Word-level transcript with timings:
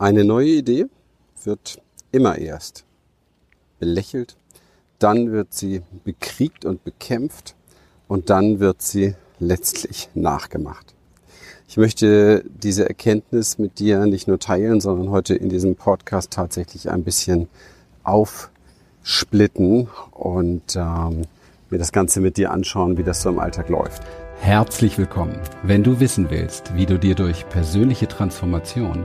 Eine 0.00 0.24
neue 0.24 0.48
Idee 0.48 0.86
wird 1.44 1.78
immer 2.10 2.38
erst 2.38 2.86
belächelt, 3.80 4.34
dann 4.98 5.30
wird 5.30 5.52
sie 5.52 5.82
bekriegt 6.04 6.64
und 6.64 6.82
bekämpft 6.84 7.54
und 8.08 8.30
dann 8.30 8.60
wird 8.60 8.80
sie 8.80 9.14
letztlich 9.40 10.08
nachgemacht. 10.14 10.94
Ich 11.68 11.76
möchte 11.76 12.42
diese 12.62 12.88
Erkenntnis 12.88 13.58
mit 13.58 13.78
dir 13.78 14.06
nicht 14.06 14.26
nur 14.26 14.38
teilen, 14.38 14.80
sondern 14.80 15.10
heute 15.10 15.34
in 15.34 15.50
diesem 15.50 15.76
Podcast 15.76 16.30
tatsächlich 16.30 16.90
ein 16.90 17.04
bisschen 17.04 17.48
aufsplitten 18.02 19.90
und 20.12 20.76
ähm, 20.76 21.26
mir 21.68 21.78
das 21.78 21.92
Ganze 21.92 22.22
mit 22.22 22.38
dir 22.38 22.52
anschauen, 22.52 22.96
wie 22.96 23.04
das 23.04 23.20
so 23.20 23.28
im 23.28 23.38
Alltag 23.38 23.68
läuft. 23.68 24.02
Herzlich 24.40 24.96
willkommen. 24.96 25.38
Wenn 25.62 25.82
du 25.82 26.00
wissen 26.00 26.30
willst, 26.30 26.74
wie 26.74 26.86
du 26.86 26.98
dir 26.98 27.14
durch 27.14 27.46
persönliche 27.50 28.08
Transformation 28.08 29.04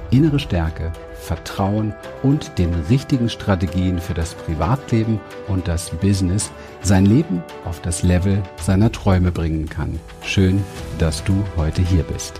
innere 0.11 0.39
Stärke, 0.39 0.91
Vertrauen 1.15 1.93
und 2.21 2.57
den 2.57 2.73
richtigen 2.89 3.29
Strategien 3.29 3.99
für 3.99 4.13
das 4.13 4.33
Privatleben 4.33 5.19
und 5.47 5.67
das 5.67 5.89
Business 5.89 6.51
sein 6.81 7.05
Leben 7.05 7.43
auf 7.65 7.81
das 7.81 8.03
Level 8.03 8.43
seiner 8.61 8.91
Träume 8.91 9.31
bringen 9.31 9.67
kann. 9.69 9.99
Schön, 10.23 10.63
dass 10.99 11.23
du 11.23 11.33
heute 11.55 11.81
hier 11.81 12.03
bist. 12.03 12.33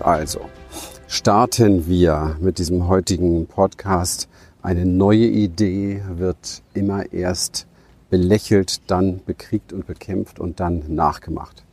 Also, 0.00 0.40
starten 1.06 1.86
wir 1.86 2.36
mit 2.40 2.58
diesem 2.58 2.88
heutigen 2.88 3.46
Podcast. 3.46 4.28
Eine 4.62 4.84
neue 4.84 5.26
Idee 5.26 6.02
wird 6.08 6.62
immer 6.74 7.12
erst 7.12 7.66
belächelt, 8.10 8.80
dann 8.90 9.20
bekriegt 9.24 9.72
und 9.72 9.86
bekämpft 9.86 10.40
und 10.40 10.58
dann 10.58 10.82
nachgemacht. 10.88 11.64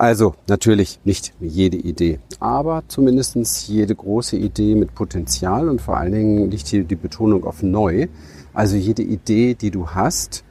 Also 0.00 0.32
natürlich 0.48 0.98
nicht 1.04 1.34
jede 1.40 1.76
Idee, 1.76 2.20
aber 2.38 2.84
zumindestens 2.88 3.68
jede 3.68 3.94
große 3.94 4.34
Idee 4.34 4.74
mit 4.74 4.94
Potenzial 4.94 5.68
und 5.68 5.82
vor 5.82 5.98
allen 5.98 6.12
Dingen 6.12 6.50
liegt 6.50 6.68
hier 6.68 6.84
die 6.84 6.96
Betonung 6.96 7.44
auf 7.44 7.62
neu. 7.62 8.06
Also 8.54 8.76
jede 8.76 9.02
Idee, 9.02 9.52
die 9.52 9.70
du 9.70 9.90
hast, 9.90 10.42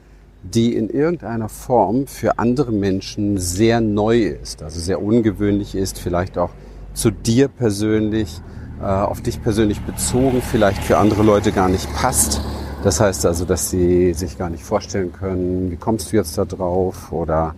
die 0.44 0.76
in 0.76 0.88
irgendeiner 0.88 1.48
Form 1.48 2.06
für 2.06 2.38
andere 2.38 2.70
Menschen 2.70 3.38
sehr 3.38 3.80
neu 3.80 4.20
ist, 4.20 4.62
also 4.62 4.78
sehr 4.78 5.02
ungewöhnlich 5.02 5.74
ist, 5.74 5.98
vielleicht 5.98 6.38
auch 6.38 6.50
zu 6.94 7.10
dir 7.10 7.48
persönlich, 7.48 8.40
äh, 8.80 8.84
auf 8.84 9.20
dich 9.20 9.42
persönlich 9.42 9.80
bezogen, 9.80 10.42
vielleicht 10.42 10.84
für 10.84 10.96
andere 10.96 11.24
Leute 11.24 11.50
gar 11.50 11.68
nicht 11.68 11.92
passt. 11.92 12.40
Das 12.84 13.00
heißt 13.00 13.26
also, 13.26 13.44
dass 13.44 13.68
sie 13.68 14.14
sich 14.14 14.38
gar 14.38 14.48
nicht 14.48 14.62
vorstellen 14.62 15.12
können, 15.12 15.72
wie 15.72 15.76
kommst 15.76 16.12
du 16.12 16.18
jetzt 16.18 16.38
da 16.38 16.44
drauf 16.44 17.10
oder 17.10 17.56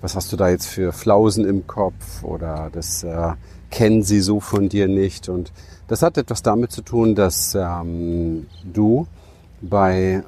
was 0.00 0.16
hast 0.16 0.32
du 0.32 0.36
da 0.36 0.48
jetzt 0.48 0.66
für 0.66 0.92
Flausen 0.92 1.44
im 1.44 1.66
Kopf 1.66 2.22
oder 2.22 2.70
das 2.72 3.02
äh, 3.02 3.32
kennen 3.70 4.02
sie 4.02 4.20
so 4.20 4.40
von 4.40 4.68
dir 4.68 4.88
nicht. 4.88 5.28
Und 5.28 5.52
das 5.88 6.02
hat 6.02 6.18
etwas 6.18 6.42
damit 6.42 6.72
zu 6.72 6.82
tun, 6.82 7.14
dass 7.14 7.54
ähm, 7.54 8.46
du 8.64 9.06
bei 9.60 10.22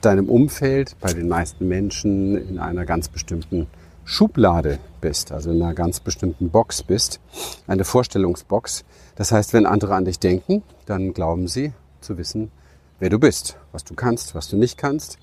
deinem 0.00 0.28
Umfeld, 0.28 0.96
bei 1.00 1.12
den 1.12 1.28
meisten 1.28 1.66
Menschen 1.68 2.36
in 2.48 2.58
einer 2.58 2.84
ganz 2.84 3.08
bestimmten 3.08 3.66
Schublade 4.04 4.78
bist, 5.00 5.32
also 5.32 5.50
in 5.50 5.60
einer 5.60 5.74
ganz 5.74 5.98
bestimmten 5.98 6.50
Box 6.50 6.82
bist, 6.82 7.20
eine 7.66 7.84
Vorstellungsbox. 7.84 8.84
Das 9.16 9.32
heißt, 9.32 9.52
wenn 9.52 9.66
andere 9.66 9.94
an 9.94 10.04
dich 10.04 10.20
denken, 10.20 10.62
dann 10.86 11.12
glauben 11.12 11.48
sie 11.48 11.72
zu 12.00 12.16
wissen, 12.16 12.52
wer 13.00 13.10
du 13.10 13.18
bist, 13.18 13.58
was 13.72 13.82
du 13.82 13.94
kannst, 13.94 14.34
was 14.34 14.48
du 14.48 14.56
nicht 14.56 14.78
kannst. 14.78 15.18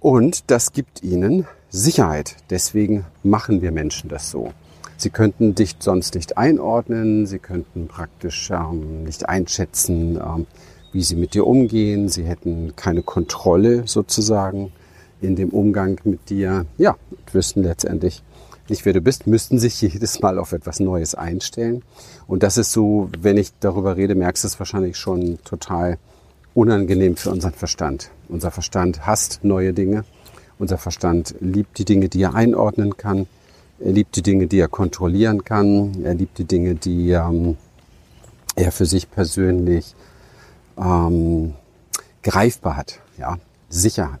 Und 0.00 0.50
das 0.50 0.72
gibt 0.72 1.02
ihnen 1.02 1.46
Sicherheit. 1.76 2.36
Deswegen 2.50 3.04
machen 3.22 3.60
wir 3.60 3.70
Menschen 3.70 4.08
das 4.08 4.30
so. 4.30 4.52
Sie 4.96 5.10
könnten 5.10 5.54
dich 5.54 5.76
sonst 5.78 6.14
nicht 6.14 6.38
einordnen, 6.38 7.26
sie 7.26 7.38
könnten 7.38 7.86
praktisch 7.86 8.50
ähm, 8.50 9.04
nicht 9.04 9.28
einschätzen, 9.28 10.16
ähm, 10.16 10.46
wie 10.92 11.02
sie 11.02 11.16
mit 11.16 11.34
dir 11.34 11.46
umgehen, 11.46 12.08
sie 12.08 12.24
hätten 12.24 12.74
keine 12.76 13.02
Kontrolle 13.02 13.86
sozusagen 13.86 14.72
in 15.20 15.36
dem 15.36 15.50
Umgang 15.50 16.00
mit 16.04 16.30
dir. 16.30 16.64
Ja, 16.78 16.96
wüssten 17.30 17.62
letztendlich 17.62 18.22
nicht, 18.70 18.86
wer 18.86 18.94
du 18.94 19.02
bist, 19.02 19.26
müssten 19.26 19.58
sich 19.58 19.80
jedes 19.82 20.20
Mal 20.20 20.38
auf 20.38 20.52
etwas 20.52 20.80
Neues 20.80 21.14
einstellen. 21.14 21.82
Und 22.26 22.42
das 22.42 22.56
ist 22.56 22.72
so, 22.72 23.10
wenn 23.20 23.36
ich 23.36 23.50
darüber 23.60 23.98
rede, 23.98 24.14
merkst 24.14 24.44
du 24.44 24.48
es 24.48 24.58
wahrscheinlich 24.58 24.96
schon 24.96 25.38
total 25.44 25.98
unangenehm 26.54 27.16
für 27.16 27.30
unseren 27.30 27.52
Verstand. 27.52 28.10
Unser 28.28 28.50
Verstand 28.50 29.06
hasst 29.06 29.44
neue 29.44 29.74
Dinge 29.74 30.04
unser 30.58 30.78
Verstand 30.78 31.34
liebt 31.40 31.78
die 31.78 31.84
Dinge, 31.84 32.08
die 32.08 32.22
er 32.22 32.34
einordnen 32.34 32.96
kann. 32.96 33.26
Er 33.78 33.92
liebt 33.92 34.16
die 34.16 34.22
Dinge, 34.22 34.46
die 34.46 34.58
er 34.58 34.68
kontrollieren 34.68 35.44
kann. 35.44 36.02
Er 36.02 36.14
liebt 36.14 36.38
die 36.38 36.44
Dinge, 36.44 36.74
die 36.74 37.10
ähm, 37.10 37.56
er 38.54 38.72
für 38.72 38.86
sich 38.86 39.10
persönlich 39.10 39.94
ähm, 40.78 41.54
greifbar 42.22 42.76
hat, 42.76 43.00
ja, 43.18 43.36
sicher 43.68 44.12
hat. 44.12 44.20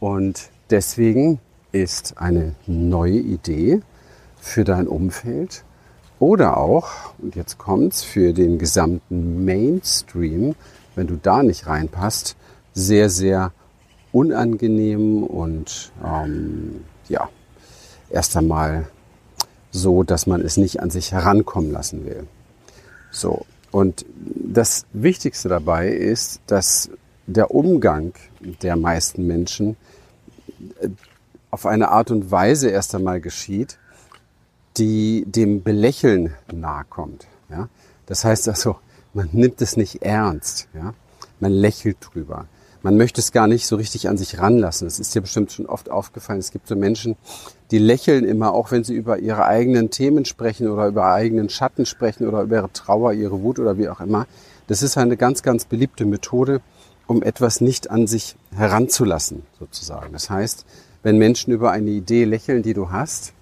Und 0.00 0.50
deswegen 0.70 1.38
ist 1.72 2.18
eine 2.18 2.54
neue 2.66 3.18
Idee 3.18 3.80
für 4.40 4.64
dein 4.64 4.88
Umfeld 4.88 5.64
oder 6.18 6.58
auch, 6.58 7.14
und 7.18 7.36
jetzt 7.36 7.58
kommt's, 7.58 8.02
für 8.02 8.32
den 8.32 8.58
gesamten 8.58 9.44
Mainstream, 9.44 10.54
wenn 10.94 11.06
du 11.06 11.16
da 11.16 11.42
nicht 11.42 11.66
reinpasst, 11.66 12.36
sehr, 12.74 13.08
sehr 13.08 13.52
unangenehm 14.12 15.22
und 15.22 15.92
ähm, 16.04 16.84
ja, 17.08 17.28
erst 18.10 18.36
einmal 18.36 18.88
so, 19.70 20.02
dass 20.02 20.26
man 20.26 20.40
es 20.40 20.56
nicht 20.56 20.80
an 20.80 20.90
sich 20.90 21.12
herankommen 21.12 21.70
lassen 21.70 22.04
will. 22.04 22.26
So. 23.10 23.44
Und 23.70 24.04
das 24.24 24.84
Wichtigste 24.92 25.48
dabei 25.48 25.90
ist, 25.90 26.40
dass 26.46 26.90
der 27.26 27.52
Umgang 27.52 28.14
der 28.62 28.74
meisten 28.76 29.26
Menschen 29.26 29.76
äh, 30.80 30.88
auf 31.52 31.66
eine 31.66 31.90
Art 31.90 32.10
und 32.10 32.30
Weise 32.30 32.70
erst 32.70 32.94
einmal 32.94 33.20
geschieht, 33.20 33.78
die 34.76 35.24
dem 35.26 35.62
Belächeln 35.62 36.34
nahe 36.52 36.84
kommt. 36.88 37.26
Ja? 37.48 37.68
Das 38.06 38.24
heißt 38.24 38.48
also, 38.48 38.76
man 39.14 39.28
nimmt 39.32 39.60
es 39.62 39.76
nicht 39.76 40.02
ernst. 40.02 40.68
Ja? 40.74 40.94
Man 41.38 41.52
lächelt 41.52 41.98
drüber 42.00 42.46
man 42.82 42.96
möchte 42.96 43.20
es 43.20 43.32
gar 43.32 43.46
nicht 43.46 43.66
so 43.66 43.76
richtig 43.76 44.08
an 44.08 44.16
sich 44.16 44.38
ranlassen. 44.38 44.86
Es 44.86 44.98
ist 44.98 45.14
dir 45.14 45.20
bestimmt 45.20 45.52
schon 45.52 45.66
oft 45.66 45.90
aufgefallen. 45.90 46.38
Es 46.38 46.50
gibt 46.50 46.66
so 46.66 46.76
Menschen, 46.76 47.16
die 47.70 47.78
lächeln 47.78 48.24
immer, 48.24 48.54
auch 48.54 48.70
wenn 48.70 48.84
sie 48.84 48.94
über 48.94 49.18
ihre 49.18 49.44
eigenen 49.44 49.90
Themen 49.90 50.24
sprechen 50.24 50.68
oder 50.68 50.86
über 50.86 51.12
eigenen 51.12 51.48
Schatten 51.48 51.86
sprechen 51.86 52.26
oder 52.26 52.42
über 52.42 52.56
ihre 52.56 52.72
Trauer, 52.72 53.12
ihre 53.12 53.42
Wut 53.42 53.58
oder 53.58 53.76
wie 53.78 53.88
auch 53.88 54.00
immer. 54.00 54.26
Das 54.66 54.82
ist 54.82 54.96
eine 54.96 55.16
ganz, 55.16 55.42
ganz 55.42 55.64
beliebte 55.64 56.04
Methode, 56.04 56.60
um 57.06 57.22
etwas 57.22 57.60
nicht 57.60 57.90
an 57.90 58.06
sich 58.06 58.36
heranzulassen, 58.54 59.42
sozusagen. 59.58 60.12
Das 60.12 60.30
heißt, 60.30 60.64
wenn 61.02 61.18
Menschen 61.18 61.52
über 61.52 61.70
eine 61.72 61.90
Idee 61.90 62.24
lächeln, 62.24 62.62
die 62.62 62.74
du 62.74 62.90
hast, 62.90 63.32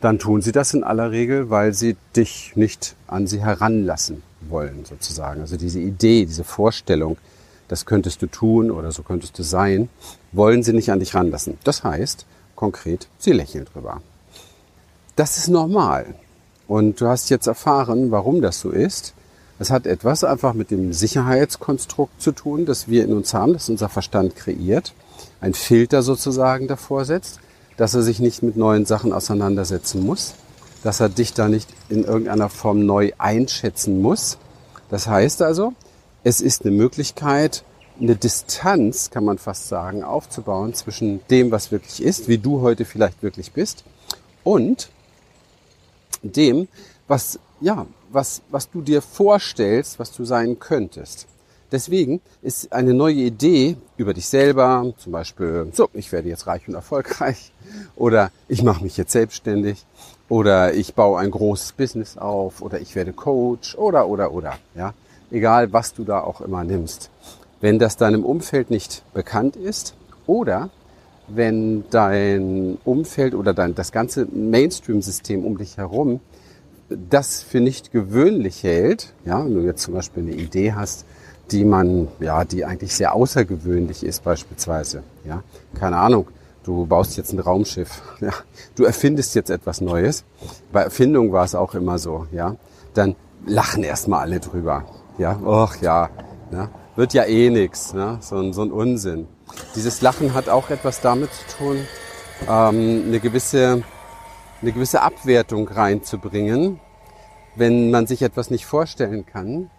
dann 0.00 0.18
tun 0.18 0.40
sie 0.40 0.52
das 0.52 0.72
in 0.72 0.84
aller 0.84 1.10
Regel, 1.10 1.50
weil 1.50 1.74
sie 1.74 1.96
dich 2.16 2.52
nicht 2.54 2.96
an 3.06 3.26
sie 3.26 3.40
heranlassen 3.40 4.22
wollen, 4.48 4.84
sozusagen. 4.84 5.40
Also 5.40 5.56
diese 5.56 5.80
Idee, 5.80 6.24
diese 6.24 6.44
Vorstellung, 6.44 7.18
das 7.70 7.86
könntest 7.86 8.20
du 8.20 8.26
tun 8.26 8.72
oder 8.72 8.90
so 8.90 9.04
könntest 9.04 9.38
du 9.38 9.44
sein, 9.44 9.88
wollen 10.32 10.64
sie 10.64 10.72
nicht 10.72 10.90
an 10.90 10.98
dich 10.98 11.14
ranlassen. 11.14 11.56
Das 11.62 11.84
heißt, 11.84 12.26
konkret, 12.56 13.06
sie 13.18 13.30
lächeln 13.30 13.64
drüber. 13.64 14.02
Das 15.14 15.38
ist 15.38 15.46
normal. 15.46 16.16
Und 16.66 17.00
du 17.00 17.06
hast 17.06 17.30
jetzt 17.30 17.46
erfahren, 17.46 18.10
warum 18.10 18.42
das 18.42 18.58
so 18.58 18.70
ist. 18.70 19.14
Es 19.60 19.70
hat 19.70 19.86
etwas 19.86 20.24
einfach 20.24 20.52
mit 20.52 20.72
dem 20.72 20.92
Sicherheitskonstrukt 20.92 22.20
zu 22.20 22.32
tun, 22.32 22.66
das 22.66 22.88
wir 22.88 23.04
in 23.04 23.12
uns 23.12 23.34
haben, 23.34 23.52
das 23.52 23.68
unser 23.68 23.88
Verstand 23.88 24.34
kreiert. 24.34 24.92
Ein 25.40 25.54
Filter 25.54 26.02
sozusagen 26.02 26.66
davor 26.66 27.04
setzt, 27.04 27.38
dass 27.76 27.94
er 27.94 28.02
sich 28.02 28.18
nicht 28.18 28.42
mit 28.42 28.56
neuen 28.56 28.84
Sachen 28.84 29.12
auseinandersetzen 29.12 30.04
muss, 30.04 30.34
dass 30.82 30.98
er 30.98 31.08
dich 31.08 31.34
da 31.34 31.48
nicht 31.48 31.68
in 31.88 32.02
irgendeiner 32.02 32.48
Form 32.48 32.84
neu 32.84 33.12
einschätzen 33.18 34.02
muss. 34.02 34.38
Das 34.88 35.06
heißt 35.06 35.40
also, 35.42 35.72
es 36.24 36.40
ist 36.40 36.62
eine 36.62 36.72
Möglichkeit, 36.72 37.64
eine 38.00 38.16
Distanz, 38.16 39.10
kann 39.10 39.24
man 39.24 39.38
fast 39.38 39.68
sagen, 39.68 40.02
aufzubauen 40.02 40.74
zwischen 40.74 41.20
dem, 41.28 41.50
was 41.50 41.70
wirklich 41.70 42.02
ist, 42.02 42.28
wie 42.28 42.38
du 42.38 42.60
heute 42.60 42.84
vielleicht 42.84 43.22
wirklich 43.22 43.52
bist, 43.52 43.84
und 44.42 44.90
dem, 46.22 46.68
was, 47.08 47.38
ja, 47.60 47.86
was, 48.10 48.42
was 48.50 48.70
du 48.70 48.82
dir 48.82 49.02
vorstellst, 49.02 49.98
was 49.98 50.12
du 50.12 50.24
sein 50.24 50.58
könntest. 50.58 51.26
Deswegen 51.72 52.20
ist 52.42 52.72
eine 52.72 52.94
neue 52.94 53.14
Idee 53.14 53.76
über 53.96 54.12
dich 54.12 54.28
selber, 54.28 54.92
zum 54.98 55.12
Beispiel, 55.12 55.70
so, 55.72 55.88
ich 55.92 56.10
werde 56.10 56.28
jetzt 56.28 56.46
reich 56.46 56.66
und 56.66 56.74
erfolgreich, 56.74 57.52
oder 57.96 58.32
ich 58.48 58.62
mache 58.62 58.82
mich 58.82 58.96
jetzt 58.96 59.12
selbstständig, 59.12 59.84
oder 60.28 60.74
ich 60.74 60.94
baue 60.94 61.20
ein 61.20 61.30
großes 61.30 61.72
Business 61.72 62.18
auf, 62.18 62.60
oder 62.60 62.80
ich 62.80 62.94
werde 62.94 63.12
Coach, 63.12 63.76
oder, 63.76 64.08
oder, 64.08 64.32
oder, 64.32 64.58
ja. 64.74 64.94
Egal, 65.30 65.72
was 65.72 65.94
du 65.94 66.04
da 66.04 66.20
auch 66.20 66.40
immer 66.40 66.64
nimmst. 66.64 67.10
Wenn 67.60 67.78
das 67.78 67.96
deinem 67.96 68.24
Umfeld 68.24 68.70
nicht 68.70 69.02
bekannt 69.12 69.56
ist, 69.56 69.94
oder 70.26 70.70
wenn 71.28 71.84
dein 71.90 72.78
Umfeld 72.84 73.34
oder 73.34 73.54
dein, 73.54 73.74
das 73.74 73.92
ganze 73.92 74.26
Mainstream-System 74.26 75.44
um 75.44 75.58
dich 75.58 75.76
herum 75.76 76.20
das 76.90 77.42
für 77.42 77.60
nicht 77.60 77.92
gewöhnlich 77.92 78.62
hält, 78.62 79.12
ja, 79.24 79.44
wenn 79.44 79.54
du 79.54 79.60
jetzt 79.60 79.82
zum 79.82 79.94
Beispiel 79.94 80.24
eine 80.24 80.32
Idee 80.32 80.72
hast, 80.72 81.06
die 81.50 81.64
man, 81.64 82.08
ja, 82.20 82.44
die 82.44 82.64
eigentlich 82.64 82.94
sehr 82.94 83.14
außergewöhnlich 83.14 84.04
ist 84.04 84.24
beispielsweise, 84.24 85.02
ja, 85.24 85.42
keine 85.74 85.96
Ahnung, 85.96 86.28
du 86.64 86.86
baust 86.86 87.16
jetzt 87.16 87.32
ein 87.32 87.38
Raumschiff, 87.38 88.02
ja, 88.20 88.32
du 88.74 88.84
erfindest 88.84 89.34
jetzt 89.34 89.50
etwas 89.50 89.80
Neues, 89.80 90.24
bei 90.72 90.82
Erfindung 90.82 91.32
war 91.32 91.44
es 91.44 91.54
auch 91.54 91.74
immer 91.74 91.98
so, 91.98 92.26
ja, 92.32 92.56
dann 92.94 93.14
lachen 93.46 93.84
erstmal 93.84 94.20
alle 94.20 94.40
drüber, 94.40 94.84
ja, 95.18 95.36
och 95.44 95.76
ja, 95.80 96.08
ne? 96.50 96.68
wird 96.96 97.14
ja 97.14 97.24
eh 97.24 97.50
nix, 97.50 97.94
ne? 97.94 98.18
so, 98.20 98.36
ein, 98.36 98.52
so 98.52 98.62
ein 98.62 98.72
Unsinn. 98.72 99.28
Dieses 99.74 100.00
Lachen 100.00 100.34
hat 100.34 100.48
auch 100.48 100.70
etwas 100.70 101.00
damit 101.00 101.30
zu 101.32 101.56
tun, 101.58 101.76
ähm, 102.48 103.04
eine 103.06 103.20
gewisse 103.20 103.82
eine 104.62 104.72
gewisse 104.72 105.02
Abwertung 105.02 105.68
reinzubringen. 105.68 106.80
Wenn 107.56 107.90
man 107.90 108.06
sich 108.06 108.22
etwas 108.22 108.50
nicht 108.50 108.66
vorstellen 108.66 109.26
kann, 109.26 109.70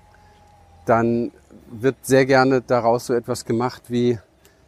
dann 0.86 1.32
wird 1.70 1.96
sehr 2.02 2.26
gerne 2.26 2.62
daraus 2.62 3.06
so 3.06 3.14
etwas 3.14 3.46
gemacht 3.46 3.84
wie, 3.88 4.20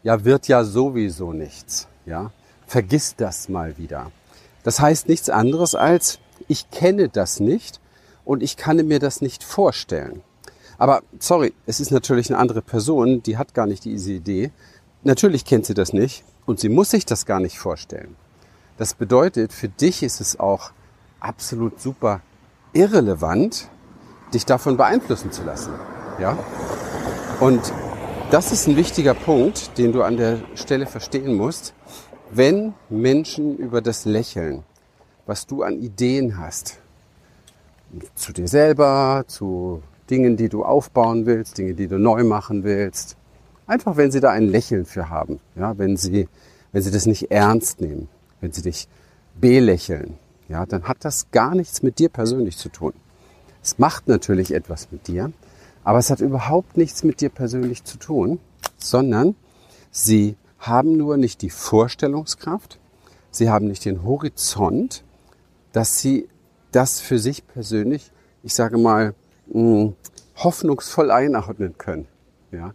ja, 0.04 0.24
wird 0.24 0.48
ja 0.48 0.64
sowieso 0.64 1.34
nichts, 1.34 1.88
ja. 2.06 2.32
Vergiss 2.66 3.16
das 3.16 3.50
mal 3.50 3.78
wieder. 3.78 4.12
Das 4.64 4.80
heißt 4.80 5.10
nichts 5.10 5.30
anderes 5.30 5.76
als, 5.76 6.20
ich 6.48 6.72
kenne 6.72 7.10
das 7.10 7.40
nicht 7.40 7.80
und 8.24 8.42
ich 8.42 8.58
kann 8.58 8.78
mir 8.88 9.00
das 9.00 9.22
nicht 9.22 9.44
vorstellen. 9.44 10.22
Aber 10.78 11.02
sorry, 11.20 11.54
es 11.66 11.80
ist 11.80 11.92
natürlich 11.92 12.30
eine 12.30 12.40
andere 12.40 12.62
Person, 12.62 13.24
die 13.24 13.38
hat 13.38 13.54
gar 13.54 13.68
nicht 13.68 13.86
diese 13.86 14.14
Idee. 14.14 14.52
Natürlich 15.04 15.46
kennt 15.46 15.66
sie 15.66 15.74
das 15.74 15.94
nicht 15.94 16.24
und 16.46 16.60
sie 16.60 16.70
muss 16.70 16.90
sich 16.90 17.06
das 17.06 17.26
gar 17.26 17.40
nicht 17.40 17.60
vorstellen. 17.60 18.16
Das 18.78 18.94
bedeutet, 18.94 19.54
für 19.54 19.70
dich 19.70 20.02
ist 20.04 20.20
es 20.20 20.40
auch 20.40 20.72
absolut 21.20 21.80
super 21.80 22.22
irrelevant, 22.74 23.70
dich 24.34 24.46
davon 24.46 24.78
beeinflussen 24.78 25.32
zu 25.32 25.44
lassen. 25.44 25.74
Ja? 26.20 26.38
Und 27.40 27.62
das 28.32 28.52
ist 28.52 28.68
ein 28.68 28.76
wichtiger 28.76 29.14
Punkt, 29.14 29.78
den 29.78 29.92
du 29.92 30.02
an 30.02 30.18
der 30.18 30.40
Stelle 30.56 30.88
verstehen 30.88 31.36
musst. 31.36 31.74
Wenn 32.32 32.74
Menschen 32.90 33.58
über 33.58 33.82
das 33.82 34.06
Lächeln, 34.06 34.64
was 35.28 35.46
du 35.46 35.62
an 35.62 35.80
Ideen 35.80 36.40
hast, 36.40 36.80
zu 38.16 38.34
dir 38.34 38.48
selber, 38.48 39.24
zu 39.28 39.84
Dingen, 40.10 40.38
die 40.38 40.50
du 40.50 40.64
aufbauen 40.64 41.26
willst, 41.26 41.58
Dinge, 41.58 41.74
die 41.74 41.88
du 41.88 41.98
neu 41.98 42.24
machen 42.24 42.64
willst, 42.64 43.18
einfach 43.68 43.98
wenn 43.98 44.12
sie 44.12 44.20
da 44.20 44.32
ein 44.32 44.48
Lächeln 44.48 44.86
für 44.86 45.10
haben, 45.10 45.40
ja, 45.56 45.78
wenn 45.78 45.98
sie, 45.98 46.28
wenn 46.72 46.82
sie 46.82 46.92
das 46.92 47.06
nicht 47.06 47.32
ernst 47.32 47.82
nehmen, 47.82 48.10
wenn 48.42 48.52
sie 48.52 48.62
dich 48.62 48.88
belächeln, 49.40 50.18
ja, 50.50 50.66
dann 50.66 50.84
hat 50.84 50.98
das 51.02 51.32
gar 51.32 51.56
nichts 51.56 51.82
mit 51.82 52.00
dir 52.00 52.10
persönlich 52.10 52.58
zu 52.58 52.70
tun. 52.70 52.94
Es 53.62 53.80
macht 53.80 54.08
natürlich 54.08 54.54
etwas 54.54 54.92
mit 54.92 55.08
dir, 55.08 55.32
aber 55.84 56.00
es 56.00 56.10
hat 56.10 56.20
überhaupt 56.20 56.78
nichts 56.78 57.04
mit 57.04 57.22
dir 57.22 57.30
persönlich 57.30 57.84
zu 57.84 57.98
tun, 57.98 58.40
sondern 58.78 59.36
sie 59.92 60.36
haben 60.60 60.98
nur 60.98 61.18
nicht 61.18 61.42
die 61.42 61.50
Vorstellungskraft, 61.50 62.80
sie 63.32 63.50
haben 63.50 63.68
nicht 63.68 63.86
den 63.86 64.04
Horizont, 64.04 65.04
dass 65.72 66.00
sie 66.00 66.28
das 66.72 67.00
für 67.00 67.20
sich 67.20 67.48
persönlich, 67.48 68.12
ich 68.44 68.54
sage 68.54 68.78
mal, 68.78 69.14
hoffnungsvoll 70.38 71.12
einordnen 71.12 71.78
können. 71.78 72.08
Ja? 72.52 72.74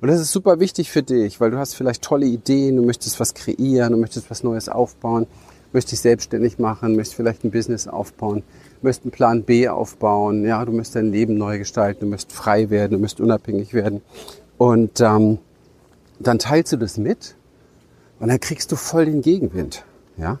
Und 0.00 0.08
das 0.08 0.20
ist 0.20 0.32
super 0.32 0.60
wichtig 0.60 0.90
für 0.90 1.02
dich, 1.02 1.40
weil 1.40 1.50
du 1.50 1.58
hast 1.58 1.74
vielleicht 1.74 2.02
tolle 2.02 2.26
Ideen, 2.26 2.76
du 2.76 2.82
möchtest 2.82 3.18
was 3.18 3.34
kreieren, 3.34 3.92
du 3.92 3.98
möchtest 3.98 4.30
was 4.30 4.42
Neues 4.42 4.68
aufbauen, 4.68 5.26
möchtest 5.72 5.92
dich 5.92 6.00
selbstständig 6.00 6.58
machen, 6.58 6.96
möchtest 6.96 7.16
vielleicht 7.16 7.44
ein 7.44 7.50
Business 7.50 7.88
aufbauen, 7.88 8.42
möchtest 8.82 9.04
einen 9.04 9.12
Plan 9.12 9.42
B 9.42 9.68
aufbauen, 9.68 10.44
ja, 10.44 10.64
du 10.64 10.72
möchtest 10.72 10.96
dein 10.96 11.12
Leben 11.12 11.38
neu 11.38 11.58
gestalten, 11.58 12.00
du 12.00 12.06
möchtest 12.06 12.32
frei 12.36 12.70
werden, 12.70 12.92
du 12.92 12.98
möchtest 12.98 13.20
unabhängig 13.20 13.72
werden. 13.72 14.02
Und 14.58 15.00
ähm, 15.00 15.38
dann 16.18 16.38
teilst 16.38 16.72
du 16.72 16.76
das 16.76 16.98
mit 16.98 17.34
und 18.20 18.28
dann 18.28 18.40
kriegst 18.40 18.72
du 18.72 18.76
voll 18.76 19.06
den 19.06 19.22
Gegenwind, 19.22 19.84
ja. 20.16 20.38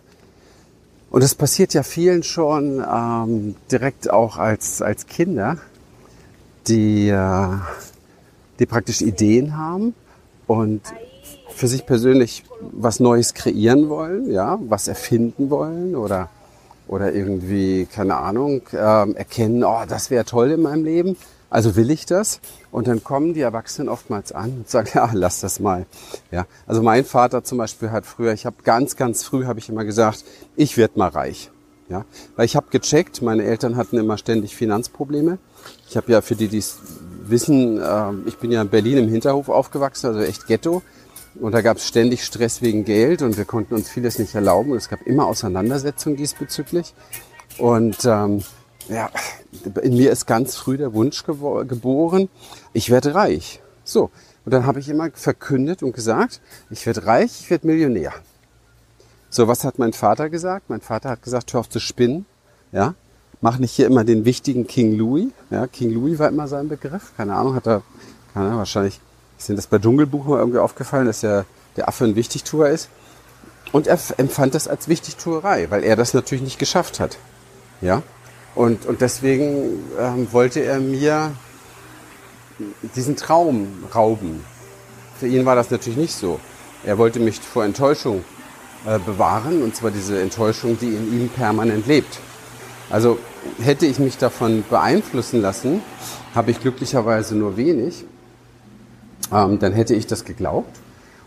Und 1.16 1.22
das 1.22 1.34
passiert 1.34 1.72
ja 1.72 1.82
vielen 1.82 2.22
schon 2.22 2.84
ähm, 2.86 3.56
direkt 3.72 4.10
auch 4.10 4.36
als, 4.36 4.82
als 4.82 5.06
Kinder, 5.06 5.56
die 6.68 7.08
äh, 7.08 7.48
die 8.58 8.66
praktisch 8.66 9.00
Ideen 9.00 9.56
haben 9.56 9.94
und 10.46 10.82
für 11.48 11.68
sich 11.68 11.86
persönlich 11.86 12.44
was 12.60 13.00
Neues 13.00 13.32
kreieren 13.32 13.88
wollen, 13.88 14.30
ja, 14.30 14.58
was 14.68 14.88
erfinden 14.88 15.48
wollen 15.48 15.96
oder 15.96 16.28
oder 16.86 17.14
irgendwie 17.14 17.86
keine 17.86 18.16
Ahnung 18.16 18.60
ähm, 18.74 19.16
erkennen, 19.16 19.64
oh, 19.64 19.84
das 19.88 20.10
wäre 20.10 20.26
toll 20.26 20.50
in 20.50 20.60
meinem 20.60 20.84
Leben, 20.84 21.16
also 21.50 21.76
will 21.76 21.90
ich 21.90 22.06
das. 22.06 22.40
Und 22.70 22.88
dann 22.88 23.02
kommen 23.02 23.34
die 23.34 23.40
Erwachsenen 23.40 23.88
oftmals 23.88 24.32
an 24.32 24.52
und 24.58 24.68
sagen, 24.68 24.90
ja, 24.94 25.10
lass 25.12 25.40
das 25.40 25.60
mal. 25.60 25.86
Ja, 26.30 26.46
also 26.66 26.82
mein 26.82 27.04
Vater 27.04 27.44
zum 27.44 27.58
Beispiel 27.58 27.90
hat 27.90 28.06
früher, 28.06 28.32
ich 28.32 28.46
habe 28.46 28.56
ganz, 28.64 28.96
ganz 28.96 29.24
früh 29.24 29.44
habe 29.44 29.58
ich 29.58 29.68
immer 29.68 29.84
gesagt, 29.84 30.24
ich 30.56 30.76
werde 30.76 30.98
mal 30.98 31.08
reich. 31.08 31.50
Ja, 31.88 32.04
weil 32.34 32.46
ich 32.46 32.56
habe 32.56 32.66
gecheckt, 32.70 33.22
meine 33.22 33.44
Eltern 33.44 33.76
hatten 33.76 33.96
immer 33.96 34.18
ständig 34.18 34.56
Finanzprobleme. 34.56 35.38
Ich 35.88 35.96
habe 35.96 36.10
ja 36.10 36.20
für 36.20 36.34
die, 36.34 36.48
die 36.48 36.58
es 36.58 36.78
wissen, 37.24 37.80
äh, 37.80 38.12
ich 38.26 38.38
bin 38.38 38.50
ja 38.50 38.60
in 38.62 38.68
Berlin 38.68 38.98
im 38.98 39.08
Hinterhof 39.08 39.48
aufgewachsen, 39.48 40.08
also 40.08 40.20
echt 40.20 40.48
Ghetto. 40.48 40.82
Und 41.40 41.52
da 41.52 41.60
gab 41.60 41.76
es 41.76 41.86
ständig 41.86 42.24
Stress 42.24 42.62
wegen 42.62 42.84
Geld 42.84 43.22
und 43.22 43.36
wir 43.36 43.44
konnten 43.44 43.74
uns 43.74 43.88
vieles 43.88 44.18
nicht 44.18 44.34
erlauben. 44.34 44.72
Und 44.72 44.78
es 44.78 44.88
gab 44.88 45.02
immer 45.02 45.26
Auseinandersetzungen 45.26 46.16
diesbezüglich. 46.16 46.94
Und 47.58 48.04
ähm, 48.04 48.42
ja, 48.88 49.10
in 49.82 49.96
mir 49.96 50.12
ist 50.12 50.26
ganz 50.26 50.56
früh 50.56 50.76
der 50.76 50.94
Wunsch 50.94 51.24
geboren, 51.24 52.28
ich 52.72 52.90
werde 52.90 53.14
reich. 53.14 53.60
So, 53.84 54.10
und 54.44 54.52
dann 54.52 54.66
habe 54.66 54.80
ich 54.80 54.88
immer 54.88 55.10
verkündet 55.12 55.82
und 55.82 55.92
gesagt, 55.92 56.40
ich 56.70 56.86
werde 56.86 57.06
reich, 57.06 57.40
ich 57.40 57.50
werde 57.50 57.66
Millionär. 57.66 58.12
So, 59.28 59.48
was 59.48 59.64
hat 59.64 59.78
mein 59.78 59.92
Vater 59.92 60.30
gesagt? 60.30 60.70
Mein 60.70 60.80
Vater 60.80 61.10
hat 61.10 61.22
gesagt, 61.22 61.52
hör 61.52 61.60
auf 61.60 61.68
zu 61.68 61.80
spinnen. 61.80 62.26
Ja, 62.72 62.94
mach 63.40 63.58
nicht 63.58 63.72
hier 63.72 63.86
immer 63.86 64.04
den 64.04 64.24
wichtigen 64.24 64.66
King 64.66 64.96
Louis. 64.96 65.28
Ja, 65.50 65.66
King 65.66 65.90
Louis 65.92 66.18
war 66.18 66.28
immer 66.28 66.48
sein 66.48 66.68
Begriff. 66.68 67.12
Keine 67.16 67.34
Ahnung, 67.34 67.54
hat 67.54 67.66
er, 67.66 67.82
keine 68.32 68.46
Ahnung, 68.46 68.58
wahrscheinlich 68.58 69.00
ist 69.38 69.48
ihm 69.48 69.56
das 69.56 69.66
bei 69.66 69.78
Dschungelbuch 69.78 70.24
mal 70.26 70.38
irgendwie 70.38 70.58
aufgefallen, 70.58 71.06
dass 71.06 71.22
ja 71.22 71.44
der 71.76 71.88
Affe 71.88 72.04
ein 72.04 72.16
Wichtigtuer 72.16 72.68
ist. 72.68 72.88
Und 73.72 73.86
er 73.88 73.98
empfand 74.16 74.54
das 74.54 74.68
als 74.68 74.88
Wichtigtuerei, 74.88 75.70
weil 75.70 75.84
er 75.84 75.96
das 75.96 76.14
natürlich 76.14 76.42
nicht 76.42 76.58
geschafft 76.58 77.00
hat. 77.00 77.18
Ja, 77.80 78.02
und, 78.56 78.86
und 78.86 79.02
deswegen 79.02 79.84
ähm, 80.00 80.26
wollte 80.32 80.60
er 80.60 80.80
mir 80.80 81.32
diesen 82.96 83.14
Traum 83.14 83.84
rauben. 83.94 84.42
Für 85.20 85.28
ihn 85.28 85.44
war 85.44 85.54
das 85.54 85.70
natürlich 85.70 85.98
nicht 85.98 86.14
so. 86.14 86.40
Er 86.82 86.96
wollte 86.96 87.20
mich 87.20 87.38
vor 87.38 87.64
Enttäuschung 87.64 88.24
äh, 88.86 88.98
bewahren, 88.98 89.62
und 89.62 89.76
zwar 89.76 89.90
diese 89.90 90.20
Enttäuschung, 90.20 90.78
die 90.80 90.88
in 90.88 91.12
ihm 91.12 91.28
permanent 91.28 91.86
lebt. 91.86 92.18
Also 92.88 93.18
hätte 93.60 93.84
ich 93.84 93.98
mich 93.98 94.16
davon 94.16 94.64
beeinflussen 94.70 95.42
lassen, 95.42 95.82
habe 96.34 96.50
ich 96.50 96.60
glücklicherweise 96.60 97.36
nur 97.36 97.58
wenig, 97.58 98.06
ähm, 99.32 99.58
dann 99.58 99.74
hätte 99.74 99.94
ich 99.94 100.06
das 100.06 100.24
geglaubt 100.24 100.78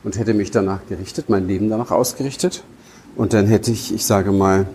und 0.04 0.18
hätte 0.18 0.34
mich 0.34 0.50
danach 0.50 0.80
gerichtet, 0.90 1.30
mein 1.30 1.48
Leben 1.48 1.70
danach 1.70 1.92
ausgerichtet. 1.92 2.64
Und 3.16 3.34
dann 3.34 3.46
hätte 3.46 3.70
ich, 3.72 3.94
ich 3.94 4.06
sage 4.06 4.32
mal, 4.32 4.66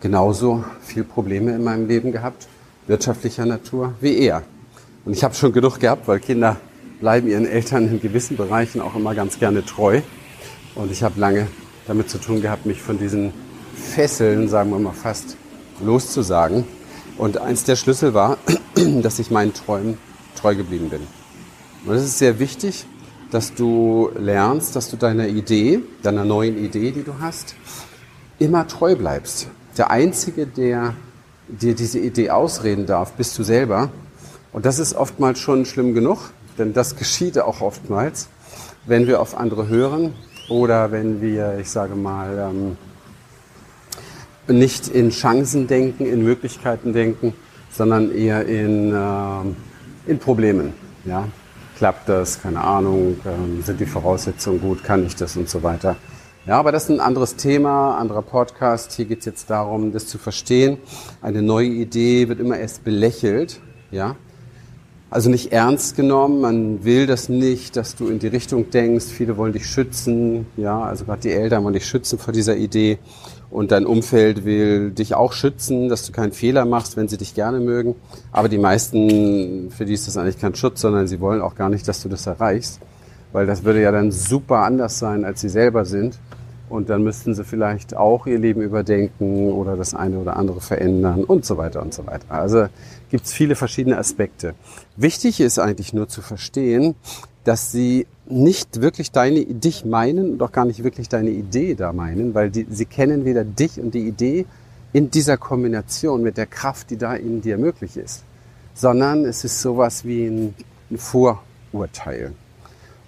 genauso 0.00 0.64
viel 0.80 1.04
Probleme 1.04 1.52
in 1.52 1.62
meinem 1.62 1.86
Leben 1.86 2.12
gehabt, 2.12 2.48
wirtschaftlicher 2.86 3.46
Natur, 3.46 3.94
wie 4.00 4.18
er. 4.18 4.42
Und 5.04 5.12
ich 5.12 5.24
habe 5.24 5.34
schon 5.34 5.52
genug 5.52 5.78
gehabt, 5.78 6.08
weil 6.08 6.20
Kinder 6.20 6.56
bleiben 7.00 7.28
ihren 7.28 7.46
Eltern 7.46 7.88
in 7.88 8.00
gewissen 8.00 8.36
Bereichen 8.36 8.80
auch 8.80 8.94
immer 8.94 9.14
ganz 9.14 9.38
gerne 9.38 9.64
treu. 9.64 10.00
Und 10.74 10.90
ich 10.90 11.02
habe 11.02 11.18
lange 11.18 11.46
damit 11.86 12.10
zu 12.10 12.18
tun 12.18 12.42
gehabt, 12.42 12.66
mich 12.66 12.80
von 12.80 12.98
diesen 12.98 13.32
Fesseln, 13.74 14.48
sagen 14.48 14.70
wir 14.70 14.78
mal 14.78 14.92
fast, 14.92 15.36
loszusagen. 15.82 16.64
Und 17.16 17.38
eins 17.38 17.64
der 17.64 17.76
Schlüssel 17.76 18.14
war, 18.14 18.38
dass 19.02 19.18
ich 19.18 19.30
meinen 19.30 19.54
Träumen 19.54 19.98
treu 20.36 20.54
geblieben 20.54 20.90
bin. 20.90 21.00
Und 21.86 21.94
es 21.94 22.04
ist 22.04 22.18
sehr 22.18 22.38
wichtig, 22.38 22.86
dass 23.30 23.54
du 23.54 24.10
lernst, 24.18 24.76
dass 24.76 24.90
du 24.90 24.96
deiner 24.96 25.28
Idee, 25.28 25.80
deiner 26.02 26.24
neuen 26.24 26.62
Idee, 26.62 26.90
die 26.90 27.02
du 27.02 27.14
hast, 27.20 27.54
immer 28.38 28.66
treu 28.66 28.96
bleibst. 28.96 29.48
Der 29.80 29.90
Einzige, 29.90 30.46
der 30.46 30.92
dir 31.48 31.74
diese 31.74 31.98
Idee 32.00 32.28
ausreden 32.28 32.84
darf, 32.84 33.12
bist 33.12 33.38
du 33.38 33.42
selber. 33.42 33.88
Und 34.52 34.66
das 34.66 34.78
ist 34.78 34.92
oftmals 34.92 35.38
schon 35.38 35.64
schlimm 35.64 35.94
genug, 35.94 36.32
Denn 36.58 36.74
das 36.74 36.96
geschieht 36.96 37.38
auch 37.38 37.62
oftmals, 37.62 38.28
wenn 38.84 39.06
wir 39.06 39.22
auf 39.22 39.34
andere 39.34 39.68
hören 39.68 40.12
oder 40.50 40.92
wenn 40.92 41.22
wir, 41.22 41.56
ich 41.58 41.70
sage 41.70 41.94
mal, 41.94 42.52
ähm, 44.48 44.54
nicht 44.54 44.86
in 44.88 45.08
Chancen 45.08 45.66
denken, 45.66 46.04
in 46.04 46.22
Möglichkeiten 46.22 46.92
denken, 46.92 47.32
sondern 47.70 48.14
eher 48.14 48.44
in, 48.44 48.92
äh, 48.92 50.10
in 50.10 50.18
Problemen. 50.18 50.74
Ja? 51.06 51.26
Klappt 51.78 52.06
das? 52.06 52.42
Keine 52.42 52.60
Ahnung. 52.60 53.18
Ähm, 53.24 53.62
sind 53.62 53.80
die 53.80 53.86
Voraussetzungen 53.86 54.60
gut? 54.60 54.84
Kann 54.84 55.06
ich 55.06 55.16
das 55.16 55.38
und 55.38 55.48
so 55.48 55.62
weiter? 55.62 55.96
Ja, 56.46 56.58
aber 56.58 56.72
das 56.72 56.84
ist 56.84 56.90
ein 56.90 57.00
anderes 57.00 57.36
Thema, 57.36 57.98
anderer 57.98 58.22
Podcast. 58.22 58.92
Hier 58.92 59.04
geht 59.04 59.20
es 59.20 59.26
jetzt 59.26 59.50
darum, 59.50 59.92
das 59.92 60.06
zu 60.06 60.16
verstehen. 60.16 60.78
Eine 61.20 61.42
neue 61.42 61.68
Idee 61.68 62.28
wird 62.28 62.40
immer 62.40 62.56
erst 62.56 62.82
belächelt. 62.82 63.60
Ja, 63.90 64.16
also 65.10 65.28
nicht 65.28 65.52
ernst 65.52 65.96
genommen. 65.96 66.40
Man 66.40 66.82
will 66.82 67.06
das 67.06 67.28
nicht, 67.28 67.76
dass 67.76 67.94
du 67.94 68.08
in 68.08 68.20
die 68.20 68.28
Richtung 68.28 68.70
denkst. 68.70 69.04
Viele 69.06 69.36
wollen 69.36 69.52
dich 69.52 69.66
schützen. 69.66 70.46
Ja, 70.56 70.80
also 70.80 71.04
gerade 71.04 71.20
die 71.20 71.30
Eltern 71.30 71.62
wollen 71.62 71.74
dich 71.74 71.84
schützen 71.84 72.18
vor 72.18 72.32
dieser 72.32 72.56
Idee. 72.56 72.98
Und 73.50 73.70
dein 73.70 73.84
Umfeld 73.84 74.46
will 74.46 74.92
dich 74.92 75.14
auch 75.14 75.34
schützen, 75.34 75.90
dass 75.90 76.06
du 76.06 76.12
keinen 76.12 76.32
Fehler 76.32 76.64
machst, 76.64 76.96
wenn 76.96 77.08
sie 77.08 77.18
dich 77.18 77.34
gerne 77.34 77.60
mögen. 77.60 77.96
Aber 78.32 78.48
die 78.48 78.58
meisten, 78.58 79.70
für 79.70 79.84
die 79.84 79.92
ist 79.92 80.06
das 80.06 80.16
eigentlich 80.16 80.38
kein 80.38 80.54
Schutz, 80.54 80.80
sondern 80.80 81.06
sie 81.06 81.20
wollen 81.20 81.42
auch 81.42 81.54
gar 81.54 81.68
nicht, 81.68 81.86
dass 81.86 82.02
du 82.02 82.08
das 82.08 82.26
erreichst. 82.26 82.80
Weil 83.32 83.46
das 83.46 83.62
würde 83.62 83.82
ja 83.82 83.92
dann 83.92 84.10
super 84.10 84.60
anders 84.60 84.98
sein, 84.98 85.24
als 85.24 85.42
sie 85.42 85.50
selber 85.50 85.84
sind. 85.84 86.18
Und 86.70 86.88
dann 86.88 87.02
müssten 87.02 87.34
sie 87.34 87.44
vielleicht 87.44 87.96
auch 87.96 88.26
ihr 88.26 88.38
Leben 88.38 88.62
überdenken 88.62 89.50
oder 89.50 89.76
das 89.76 89.92
eine 89.92 90.18
oder 90.18 90.36
andere 90.36 90.60
verändern 90.60 91.24
und 91.24 91.44
so 91.44 91.58
weiter 91.58 91.82
und 91.82 91.92
so 91.92 92.06
weiter. 92.06 92.30
Also 92.30 92.68
gibt 93.10 93.26
es 93.26 93.32
viele 93.32 93.56
verschiedene 93.56 93.98
Aspekte. 93.98 94.54
Wichtig 94.96 95.40
ist 95.40 95.58
eigentlich 95.58 95.92
nur 95.92 96.08
zu 96.08 96.22
verstehen, 96.22 96.94
dass 97.42 97.72
sie 97.72 98.06
nicht 98.26 98.80
wirklich 98.80 99.10
deine, 99.10 99.44
dich 99.44 99.84
meinen 99.84 100.32
und 100.32 100.42
auch 100.42 100.52
gar 100.52 100.64
nicht 100.64 100.84
wirklich 100.84 101.08
deine 101.08 101.30
Idee 101.30 101.74
da 101.74 101.92
meinen, 101.92 102.34
weil 102.34 102.50
die, 102.50 102.66
sie 102.70 102.86
kennen 102.86 103.24
weder 103.24 103.44
dich 103.44 103.80
und 103.80 103.92
die 103.92 104.06
Idee 104.06 104.46
in 104.92 105.10
dieser 105.10 105.36
Kombination 105.36 106.22
mit 106.22 106.36
der 106.36 106.46
Kraft, 106.46 106.90
die 106.90 106.96
da 106.96 107.14
in 107.14 107.40
dir 107.40 107.58
möglich 107.58 107.96
ist, 107.96 108.22
sondern 108.74 109.24
es 109.24 109.44
ist 109.44 109.60
sowas 109.60 110.04
wie 110.04 110.26
ein, 110.26 110.54
ein 110.90 110.98
Vorurteil. 110.98 112.32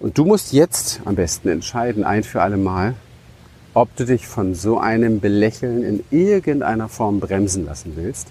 Und 0.01 0.17
du 0.17 0.25
musst 0.25 0.51
jetzt 0.51 0.99
am 1.05 1.15
besten 1.15 1.47
entscheiden, 1.47 2.03
ein 2.03 2.23
für 2.23 2.41
alle 2.41 2.57
Mal, 2.57 2.95
ob 3.73 3.95
du 3.95 4.05
dich 4.05 4.27
von 4.27 4.55
so 4.55 4.79
einem 4.79 5.19
Belächeln 5.19 5.83
in 5.83 6.03
irgendeiner 6.11 6.89
Form 6.89 7.19
bremsen 7.19 7.65
lassen 7.65 7.93
willst 7.95 8.27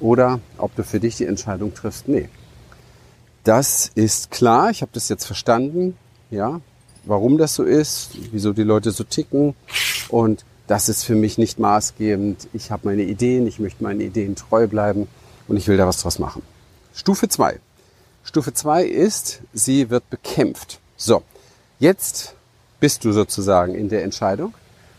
oder 0.00 0.40
ob 0.58 0.74
du 0.76 0.84
für 0.84 1.00
dich 1.00 1.16
die 1.16 1.26
Entscheidung 1.26 1.74
triffst, 1.74 2.08
nee. 2.08 2.28
Das 3.44 3.90
ist 3.94 4.30
klar, 4.30 4.70
ich 4.70 4.82
habe 4.82 4.90
das 4.92 5.08
jetzt 5.08 5.24
verstanden, 5.24 5.96
ja, 6.30 6.60
warum 7.04 7.38
das 7.38 7.54
so 7.54 7.62
ist, 7.62 8.10
wieso 8.32 8.52
die 8.52 8.62
Leute 8.62 8.90
so 8.90 9.04
ticken 9.04 9.54
und 10.08 10.44
das 10.66 10.88
ist 10.88 11.04
für 11.04 11.14
mich 11.14 11.38
nicht 11.38 11.60
maßgebend. 11.60 12.48
Ich 12.52 12.72
habe 12.72 12.88
meine 12.88 13.02
Ideen, 13.02 13.46
ich 13.46 13.60
möchte 13.60 13.84
meinen 13.84 14.00
Ideen 14.00 14.34
treu 14.34 14.66
bleiben 14.66 15.06
und 15.46 15.56
ich 15.56 15.68
will 15.68 15.76
da 15.76 15.86
was 15.86 16.02
draus 16.02 16.18
machen. 16.18 16.42
Stufe 16.92 17.28
zwei. 17.28 17.60
Stufe 18.24 18.52
zwei 18.52 18.84
ist, 18.84 19.42
sie 19.52 19.90
wird 19.90 20.10
bekämpft. 20.10 20.80
So, 20.96 21.22
jetzt 21.78 22.34
bist 22.80 23.04
du 23.04 23.12
sozusagen 23.12 23.76
in 23.76 23.88
der 23.88 24.02
Entscheidung. 24.02 24.54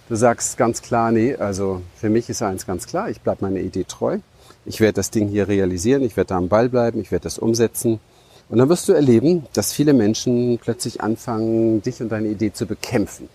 Du 0.09 0.15
sagst 0.15 0.57
ganz 0.57 0.81
klar, 0.81 1.11
nee, 1.11 1.35
also 1.35 1.81
für 1.97 2.09
mich 2.09 2.29
ist 2.29 2.41
eins 2.41 2.65
ganz 2.65 2.87
klar, 2.87 3.09
ich 3.09 3.19
bleibe 3.19 3.43
meiner 3.43 3.59
Idee 3.59 3.83
treu. 3.83 4.19
Ich 4.65 4.79
werde 4.79 4.93
das 4.93 5.11
Ding 5.11 5.27
hier 5.27 5.49
realisieren, 5.49 6.01
ich 6.01 6.15
werde 6.15 6.29
da 6.29 6.37
am 6.37 6.47
Ball 6.47 6.69
bleiben, 6.69 7.01
ich 7.01 7.11
werde 7.11 7.23
das 7.23 7.37
umsetzen. 7.37 7.99
Und 8.47 8.57
dann 8.57 8.69
wirst 8.69 8.87
du 8.87 8.93
erleben, 8.93 9.45
dass 9.51 9.73
viele 9.73 9.91
Menschen 9.91 10.59
plötzlich 10.59 11.01
anfangen, 11.01 11.81
dich 11.81 12.01
und 12.01 12.09
deine 12.09 12.29
Idee 12.29 12.53
zu 12.53 12.65
bekämpfen, 12.65 13.27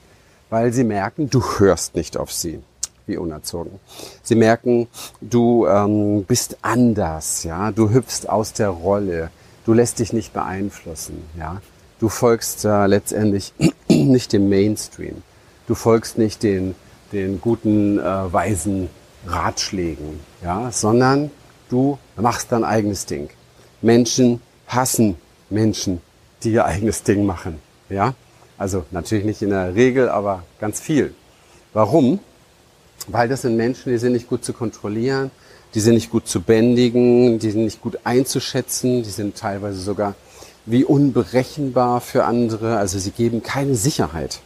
weil 0.48 0.72
sie 0.72 0.84
merken, 0.84 1.28
du 1.28 1.42
hörst 1.58 1.94
nicht 1.94 2.16
auf 2.16 2.32
sie. 2.32 2.60
Wie 3.04 3.16
unerzogen. 3.16 3.80
Sie 4.22 4.36
merken, 4.36 4.86
du 5.20 5.66
ähm, 5.66 6.24
bist 6.24 6.56
anders, 6.62 7.42
ja, 7.42 7.72
du 7.72 7.90
hüpfst 7.90 8.28
aus 8.28 8.52
der 8.52 8.68
Rolle, 8.68 9.30
du 9.66 9.72
lässt 9.72 9.98
dich 9.98 10.12
nicht 10.12 10.32
beeinflussen, 10.32 11.24
ja, 11.36 11.60
du 11.98 12.08
folgst 12.08 12.64
äh, 12.64 12.86
letztendlich 12.86 13.52
nicht 13.88 14.32
dem 14.32 14.48
Mainstream. 14.48 15.16
Du 15.66 15.74
folgst 15.74 16.18
nicht 16.18 16.42
den, 16.42 16.74
den 17.12 17.40
guten, 17.40 17.98
äh, 17.98 18.32
weisen 18.32 18.88
Ratschlägen, 19.26 20.20
ja, 20.42 20.70
sondern 20.72 21.30
du 21.68 21.98
machst 22.16 22.50
dein 22.50 22.64
eigenes 22.64 23.06
Ding. 23.06 23.30
Menschen 23.80 24.40
hassen 24.66 25.16
Menschen, 25.50 26.00
die 26.42 26.52
ihr 26.52 26.64
eigenes 26.64 27.02
Ding 27.02 27.24
machen, 27.24 27.58
ja. 27.88 28.14
Also 28.58 28.84
natürlich 28.90 29.24
nicht 29.24 29.42
in 29.42 29.50
der 29.50 29.74
Regel, 29.74 30.08
aber 30.08 30.44
ganz 30.60 30.80
viel. 30.80 31.14
Warum? 31.72 32.20
Weil 33.08 33.28
das 33.28 33.42
sind 33.42 33.56
Menschen, 33.56 33.90
die 33.90 33.98
sind 33.98 34.12
nicht 34.12 34.28
gut 34.28 34.44
zu 34.44 34.52
kontrollieren, 34.52 35.30
die 35.74 35.80
sind 35.80 35.94
nicht 35.94 36.10
gut 36.10 36.28
zu 36.28 36.40
bändigen, 36.40 37.38
die 37.38 37.50
sind 37.50 37.64
nicht 37.64 37.80
gut 37.80 37.98
einzuschätzen, 38.04 39.02
die 39.02 39.10
sind 39.10 39.36
teilweise 39.36 39.80
sogar 39.80 40.14
wie 40.64 40.84
unberechenbar 40.84 42.00
für 42.00 42.24
andere, 42.24 42.76
also 42.76 42.98
sie 42.98 43.10
geben 43.10 43.42
keine 43.42 43.74
Sicherheit. 43.74 44.40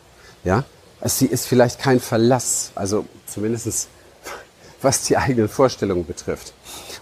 Ja? 0.44 0.64
Sie 1.04 1.26
ist 1.26 1.46
vielleicht 1.46 1.78
kein 1.78 2.00
Verlass, 2.00 2.72
also 2.74 3.04
zumindest 3.26 3.88
was 4.82 5.02
die 5.02 5.16
eigenen 5.16 5.48
Vorstellungen 5.48 6.06
betrifft. 6.06 6.52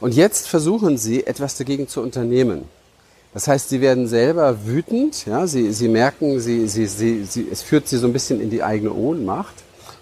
Und 0.00 0.14
jetzt 0.14 0.48
versuchen 0.48 0.98
sie, 0.98 1.26
etwas 1.26 1.56
dagegen 1.56 1.88
zu 1.88 2.00
unternehmen. 2.00 2.64
Das 3.32 3.48
heißt, 3.48 3.68
sie 3.68 3.80
werden 3.80 4.06
selber 4.06 4.64
wütend, 4.64 5.26
ja, 5.26 5.46
sie, 5.46 5.72
sie 5.72 5.88
merken, 5.88 6.38
sie, 6.38 6.68
sie, 6.68 6.86
sie, 6.86 7.24
sie, 7.24 7.48
es 7.50 7.62
führt 7.62 7.88
sie 7.88 7.98
so 7.98 8.06
ein 8.06 8.12
bisschen 8.12 8.40
in 8.40 8.48
die 8.48 8.62
eigene 8.62 8.92
Ohnmacht. 8.92 9.54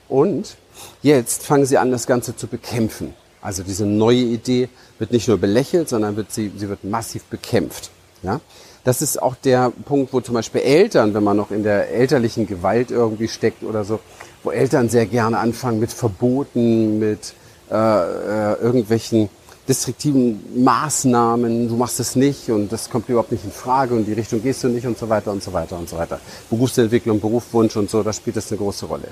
Und 0.08 0.56
jetzt 1.02 1.44
fangen 1.44 1.64
sie 1.64 1.78
an, 1.78 1.90
das 1.90 2.06
Ganze 2.06 2.37
zu 2.37 2.46
bekämpfen. 2.46 3.14
Also 3.40 3.62
diese 3.62 3.87
neue 3.87 4.20
Idee 4.20 4.68
wird 4.99 5.12
nicht 5.12 5.28
nur 5.28 5.38
belächelt, 5.38 5.88
sondern 5.88 6.16
wird 6.16 6.30
sie, 6.30 6.52
sie 6.56 6.68
wird 6.68 6.84
massiv 6.84 7.25
bekämpft. 7.25 7.90
Ja? 8.23 8.41
Das 8.85 9.00
ist 9.00 9.23
auch 9.23 9.37
der 9.37 9.71
Punkt, 9.85 10.12
wo 10.12 10.21
zum 10.21 10.35
Beispiel 10.35 10.61
Eltern, 10.61 11.14
wenn 11.14 11.23
man 11.23 11.37
noch 11.37 11.50
in 11.50 11.62
der 11.62 11.91
elterlichen 11.91 12.47
Gewalt 12.47 12.91
irgendwie 12.91 13.29
steckt 13.29 13.62
oder 13.62 13.85
so, 13.85 14.00
wo 14.43 14.50
Eltern 14.50 14.88
sehr 14.88 15.07
gerne 15.07 15.38
anfangen 15.38 15.79
mit 15.79 15.93
Verboten, 15.93 16.99
mit 16.99 17.35
äh, 17.71 17.75
äh, 17.75 18.55
irgendwelchen 18.61 19.29
destruktiven 19.69 20.64
Maßnahmen, 20.64 21.69
du 21.69 21.76
machst 21.76 22.00
es 22.00 22.17
nicht 22.17 22.50
und 22.50 22.73
das 22.73 22.91
kommt 22.91 23.09
überhaupt 23.09 23.31
nicht 23.31 23.45
in 23.45 23.52
Frage 23.52 23.95
und 23.95 24.05
die 24.07 24.12
Richtung 24.12 24.43
gehst 24.43 24.64
du 24.64 24.69
nicht 24.69 24.87
und 24.87 24.99
so 24.99 25.09
weiter 25.09 25.31
und 25.31 25.43
so 25.43 25.52
weiter 25.52 25.79
und 25.79 25.88
so 25.88 25.97
weiter. 25.97 26.21
Berufsentwicklung, 26.50 27.21
Berufswunsch 27.21 27.76
und 27.76 27.88
so, 27.88 28.02
da 28.02 28.12
spielt 28.12 28.37
das 28.37 28.50
eine 28.50 28.59
große 28.59 28.87
Rolle. 28.87 29.09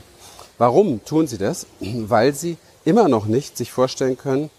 Warum 0.58 1.04
tun 1.04 1.28
sie 1.28 1.38
das? 1.38 1.66
Weil 1.80 2.34
sie 2.34 2.56
immer 2.84 3.08
noch 3.08 3.26
nicht 3.26 3.56
sich 3.56 3.70
vorstellen 3.70 4.18
können, 4.18 4.50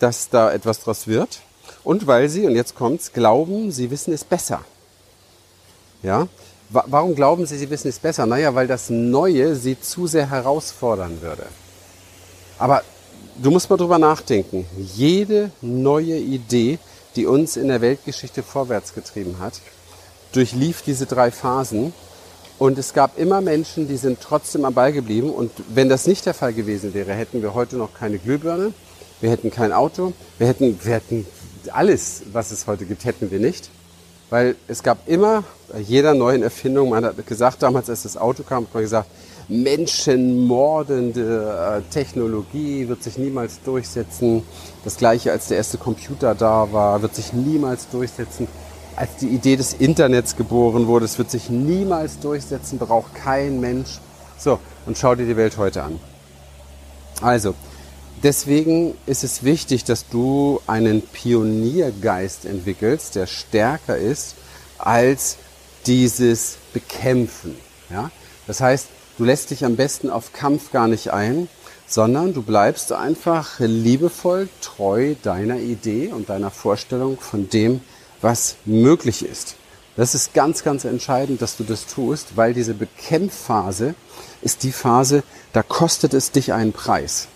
dass 0.00 0.28
da 0.28 0.52
etwas 0.52 0.80
draus 0.80 1.06
wird 1.06 1.40
und 1.86 2.08
weil 2.08 2.28
sie, 2.28 2.44
und 2.46 2.56
jetzt 2.56 2.74
kommt's, 2.74 3.12
glauben, 3.12 3.70
sie 3.70 3.92
wissen 3.92 4.12
es 4.12 4.24
besser. 4.24 4.62
Ja? 6.02 6.26
Warum 6.68 7.14
glauben 7.14 7.46
sie, 7.46 7.56
sie 7.56 7.70
wissen 7.70 7.86
es 7.86 8.00
besser? 8.00 8.26
Naja, 8.26 8.56
weil 8.56 8.66
das 8.66 8.90
Neue 8.90 9.54
sie 9.54 9.80
zu 9.80 10.08
sehr 10.08 10.28
herausfordern 10.28 11.22
würde. 11.22 11.46
Aber 12.58 12.82
du 13.40 13.52
musst 13.52 13.70
mal 13.70 13.76
drüber 13.76 14.00
nachdenken. 14.00 14.66
Jede 14.96 15.52
neue 15.60 16.18
Idee, 16.18 16.80
die 17.14 17.24
uns 17.24 17.56
in 17.56 17.68
der 17.68 17.80
Weltgeschichte 17.80 18.42
vorwärts 18.42 18.92
getrieben 18.92 19.36
hat, 19.38 19.60
durchlief 20.32 20.82
diese 20.82 21.06
drei 21.06 21.30
Phasen. 21.30 21.92
Und 22.58 22.78
es 22.78 22.94
gab 22.94 23.16
immer 23.16 23.40
Menschen, 23.40 23.86
die 23.86 23.96
sind 23.96 24.18
trotzdem 24.20 24.64
am 24.64 24.74
Ball 24.74 24.92
geblieben. 24.92 25.30
Und 25.30 25.52
wenn 25.68 25.88
das 25.88 26.08
nicht 26.08 26.26
der 26.26 26.34
Fall 26.34 26.52
gewesen 26.52 26.94
wäre, 26.94 27.12
hätten 27.12 27.42
wir 27.42 27.54
heute 27.54 27.76
noch 27.76 27.94
keine 27.94 28.18
Glühbirne, 28.18 28.72
wir 29.20 29.30
hätten 29.30 29.52
kein 29.52 29.72
Auto, 29.72 30.14
wir 30.38 30.48
hätten, 30.48 30.80
wir 30.82 30.94
hätten 30.94 31.26
alles, 31.72 32.22
was 32.32 32.50
es 32.50 32.66
heute 32.66 32.86
gibt, 32.86 33.04
hätten 33.04 33.30
wir 33.30 33.40
nicht. 33.40 33.70
Weil 34.30 34.56
es 34.66 34.82
gab 34.82 35.08
immer 35.08 35.44
bei 35.72 35.80
jeder 35.80 36.14
neuen 36.14 36.42
Erfindung, 36.42 36.88
man 36.90 37.04
hat 37.04 37.24
gesagt, 37.26 37.62
damals 37.62 37.88
als 37.88 38.02
das 38.02 38.16
Auto 38.16 38.42
kam, 38.42 38.64
hat 38.64 38.74
man 38.74 38.82
gesagt, 38.82 39.08
menschenmordende 39.48 41.78
äh, 41.78 41.82
Technologie 41.92 42.88
wird 42.88 43.04
sich 43.04 43.18
niemals 43.18 43.60
durchsetzen. 43.62 44.42
Das 44.84 44.96
gleiche, 44.96 45.30
als 45.30 45.46
der 45.48 45.58
erste 45.58 45.76
Computer 45.78 46.34
da 46.34 46.72
war, 46.72 47.02
wird 47.02 47.14
sich 47.14 47.32
niemals 47.32 47.88
durchsetzen. 47.88 48.48
Als 48.96 49.10
die 49.20 49.28
Idee 49.28 49.54
des 49.56 49.74
Internets 49.74 50.34
geboren 50.36 50.88
wurde, 50.88 51.04
es 51.04 51.18
wird 51.18 51.30
sich 51.30 51.50
niemals 51.50 52.18
durchsetzen, 52.18 52.78
braucht 52.78 53.14
kein 53.14 53.60
Mensch. 53.60 54.00
So, 54.38 54.58
und 54.86 54.98
schau 54.98 55.14
dir 55.14 55.26
die 55.26 55.36
Welt 55.36 55.56
heute 55.58 55.84
an. 55.84 56.00
Also, 57.20 57.54
Deswegen 58.22 58.94
ist 59.04 59.24
es 59.24 59.44
wichtig, 59.44 59.84
dass 59.84 60.08
du 60.08 60.60
einen 60.66 61.02
Pioniergeist 61.02 62.46
entwickelst, 62.46 63.14
der 63.14 63.26
stärker 63.26 63.96
ist 63.96 64.36
als 64.78 65.36
dieses 65.86 66.56
Bekämpfen. 66.72 67.56
Ja? 67.90 68.10
Das 68.46 68.60
heißt, 68.60 68.88
du 69.18 69.24
lässt 69.24 69.50
dich 69.50 69.64
am 69.64 69.76
besten 69.76 70.10
auf 70.10 70.32
Kampf 70.32 70.72
gar 70.72 70.88
nicht 70.88 71.12
ein, 71.12 71.48
sondern 71.86 72.34
du 72.34 72.42
bleibst 72.42 72.92
einfach 72.92 73.60
liebevoll 73.60 74.48
treu 74.60 75.14
deiner 75.22 75.58
Idee 75.58 76.08
und 76.08 76.30
deiner 76.30 76.50
Vorstellung 76.50 77.18
von 77.20 77.48
dem, 77.48 77.80
was 78.20 78.56
möglich 78.64 79.24
ist. 79.24 79.56
Das 79.96 80.14
ist 80.14 80.34
ganz, 80.34 80.62
ganz 80.62 80.84
entscheidend, 80.84 81.40
dass 81.40 81.56
du 81.56 81.64
das 81.64 81.86
tust, 81.86 82.36
weil 82.36 82.54
diese 82.54 82.74
Bekämpfphase 82.74 83.94
ist 84.42 84.62
die 84.62 84.72
Phase, 84.72 85.22
da 85.52 85.62
kostet 85.62 86.12
es 86.12 86.32
dich 86.32 86.52
einen 86.52 86.72
Preis. 86.72 87.28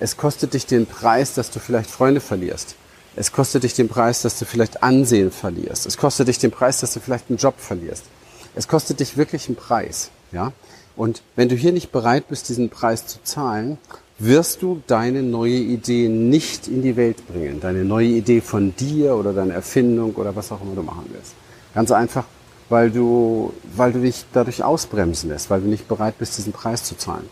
Es 0.00 0.16
kostet 0.16 0.54
dich 0.54 0.64
den 0.66 0.86
Preis, 0.86 1.34
dass 1.34 1.50
du 1.50 1.60
vielleicht 1.60 1.90
Freunde 1.90 2.20
verlierst. 2.20 2.74
Es 3.16 3.32
kostet 3.32 3.64
dich 3.64 3.74
den 3.74 3.88
Preis, 3.88 4.22
dass 4.22 4.38
du 4.38 4.46
vielleicht 4.46 4.82
Ansehen 4.82 5.30
verlierst. 5.30 5.84
Es 5.84 5.98
kostet 5.98 6.28
dich 6.28 6.38
den 6.38 6.50
Preis, 6.50 6.80
dass 6.80 6.94
du 6.94 7.00
vielleicht 7.00 7.28
einen 7.28 7.38
Job 7.38 7.54
verlierst. 7.58 8.04
Es 8.54 8.66
kostet 8.66 9.00
dich 9.00 9.16
wirklich 9.18 9.48
einen 9.48 9.56
Preis, 9.56 10.10
ja? 10.32 10.52
Und 10.96 11.22
wenn 11.36 11.48
du 11.48 11.54
hier 11.54 11.72
nicht 11.72 11.92
bereit 11.92 12.28
bist, 12.28 12.48
diesen 12.48 12.70
Preis 12.70 13.06
zu 13.06 13.22
zahlen, 13.22 13.78
wirst 14.18 14.62
du 14.62 14.82
deine 14.86 15.22
neue 15.22 15.56
Idee 15.56 16.08
nicht 16.08 16.66
in 16.66 16.82
die 16.82 16.96
Welt 16.96 17.26
bringen. 17.28 17.60
Deine 17.60 17.84
neue 17.84 18.08
Idee 18.08 18.40
von 18.40 18.74
dir 18.76 19.16
oder 19.16 19.32
deine 19.32 19.52
Erfindung 19.52 20.14
oder 20.14 20.34
was 20.34 20.50
auch 20.50 20.60
immer 20.62 20.74
du 20.74 20.82
machen 20.82 21.06
willst. 21.12 21.32
Ganz 21.74 21.90
einfach, 21.90 22.24
weil 22.68 22.90
du, 22.90 23.52
weil 23.76 23.92
du 23.92 24.00
dich 24.00 24.24
dadurch 24.32 24.64
ausbremsen 24.64 25.30
lässt, 25.30 25.50
weil 25.50 25.60
du 25.60 25.68
nicht 25.68 25.88
bereit 25.88 26.18
bist, 26.18 26.38
diesen 26.38 26.52
Preis 26.52 26.84
zu 26.84 26.96
zahlen. 26.96 27.28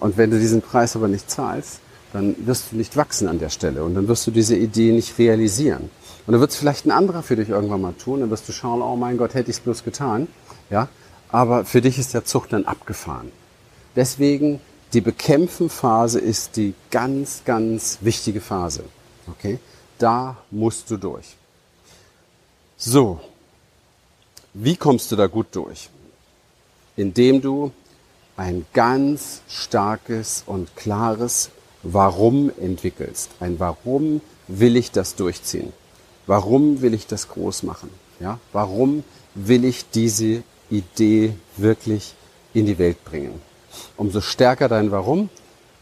Und 0.00 0.16
wenn 0.16 0.30
du 0.30 0.38
diesen 0.38 0.62
Preis 0.62 0.96
aber 0.96 1.08
nicht 1.08 1.30
zahlst, 1.30 1.80
dann 2.12 2.34
wirst 2.46 2.72
du 2.72 2.76
nicht 2.76 2.96
wachsen 2.96 3.28
an 3.28 3.38
der 3.38 3.48
Stelle 3.48 3.84
und 3.84 3.94
dann 3.94 4.08
wirst 4.08 4.26
du 4.26 4.30
diese 4.30 4.56
Idee 4.56 4.92
nicht 4.92 5.18
realisieren. 5.18 5.90
Und 6.26 6.32
dann 6.32 6.40
wird 6.40 6.50
es 6.50 6.56
vielleicht 6.56 6.86
ein 6.86 6.90
anderer 6.90 7.22
für 7.22 7.36
dich 7.36 7.48
irgendwann 7.48 7.80
mal 7.80 7.94
tun, 7.94 8.20
dann 8.20 8.30
wirst 8.30 8.48
du 8.48 8.52
schauen, 8.52 8.82
oh 8.82 8.96
mein 8.96 9.16
Gott, 9.16 9.34
hätte 9.34 9.50
ich 9.50 9.56
es 9.56 9.62
bloß 9.62 9.82
getan. 9.84 10.28
Ja, 10.70 10.88
aber 11.30 11.64
für 11.64 11.80
dich 11.80 11.98
ist 11.98 12.14
der 12.14 12.24
Zug 12.24 12.48
dann 12.48 12.64
abgefahren. 12.66 13.32
Deswegen 13.96 14.60
die 14.92 15.00
Bekämpfen-Phase 15.00 16.20
ist 16.20 16.56
die 16.56 16.74
ganz, 16.90 17.42
ganz 17.44 17.98
wichtige 18.02 18.40
Phase. 18.40 18.84
Okay? 19.26 19.58
Da 19.98 20.36
musst 20.50 20.90
du 20.90 20.96
durch. 20.98 21.36
So. 22.76 23.20
Wie 24.54 24.76
kommst 24.76 25.10
du 25.10 25.16
da 25.16 25.28
gut 25.28 25.46
durch? 25.52 25.88
Indem 26.96 27.40
du 27.40 27.72
ein 28.36 28.66
ganz 28.74 29.40
starkes 29.48 30.42
und 30.44 30.76
klares 30.76 31.50
Warum 31.82 32.50
entwickelst. 32.60 33.30
Ein 33.40 33.58
Warum 33.58 34.20
will 34.48 34.76
ich 34.76 34.90
das 34.90 35.14
durchziehen? 35.16 35.72
Warum 36.26 36.80
will 36.80 36.94
ich 36.94 37.06
das 37.06 37.28
groß 37.28 37.64
machen? 37.64 37.90
Ja? 38.20 38.38
Warum 38.52 39.04
will 39.34 39.64
ich 39.64 39.90
diese 39.90 40.44
Idee 40.70 41.34
wirklich 41.56 42.14
in 42.54 42.66
die 42.66 42.78
Welt 42.78 43.04
bringen? 43.04 43.40
Umso 43.96 44.20
stärker 44.20 44.68
dein 44.68 44.90
Warum, 44.90 45.28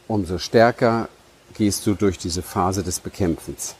umso 0.08 0.38
stärker 0.38 1.08
gehst 1.54 1.86
du 1.86 1.94
durch 1.94 2.18
diese 2.18 2.42
Phase 2.42 2.82
des 2.82 3.00
Bekämpfens. 3.00 3.74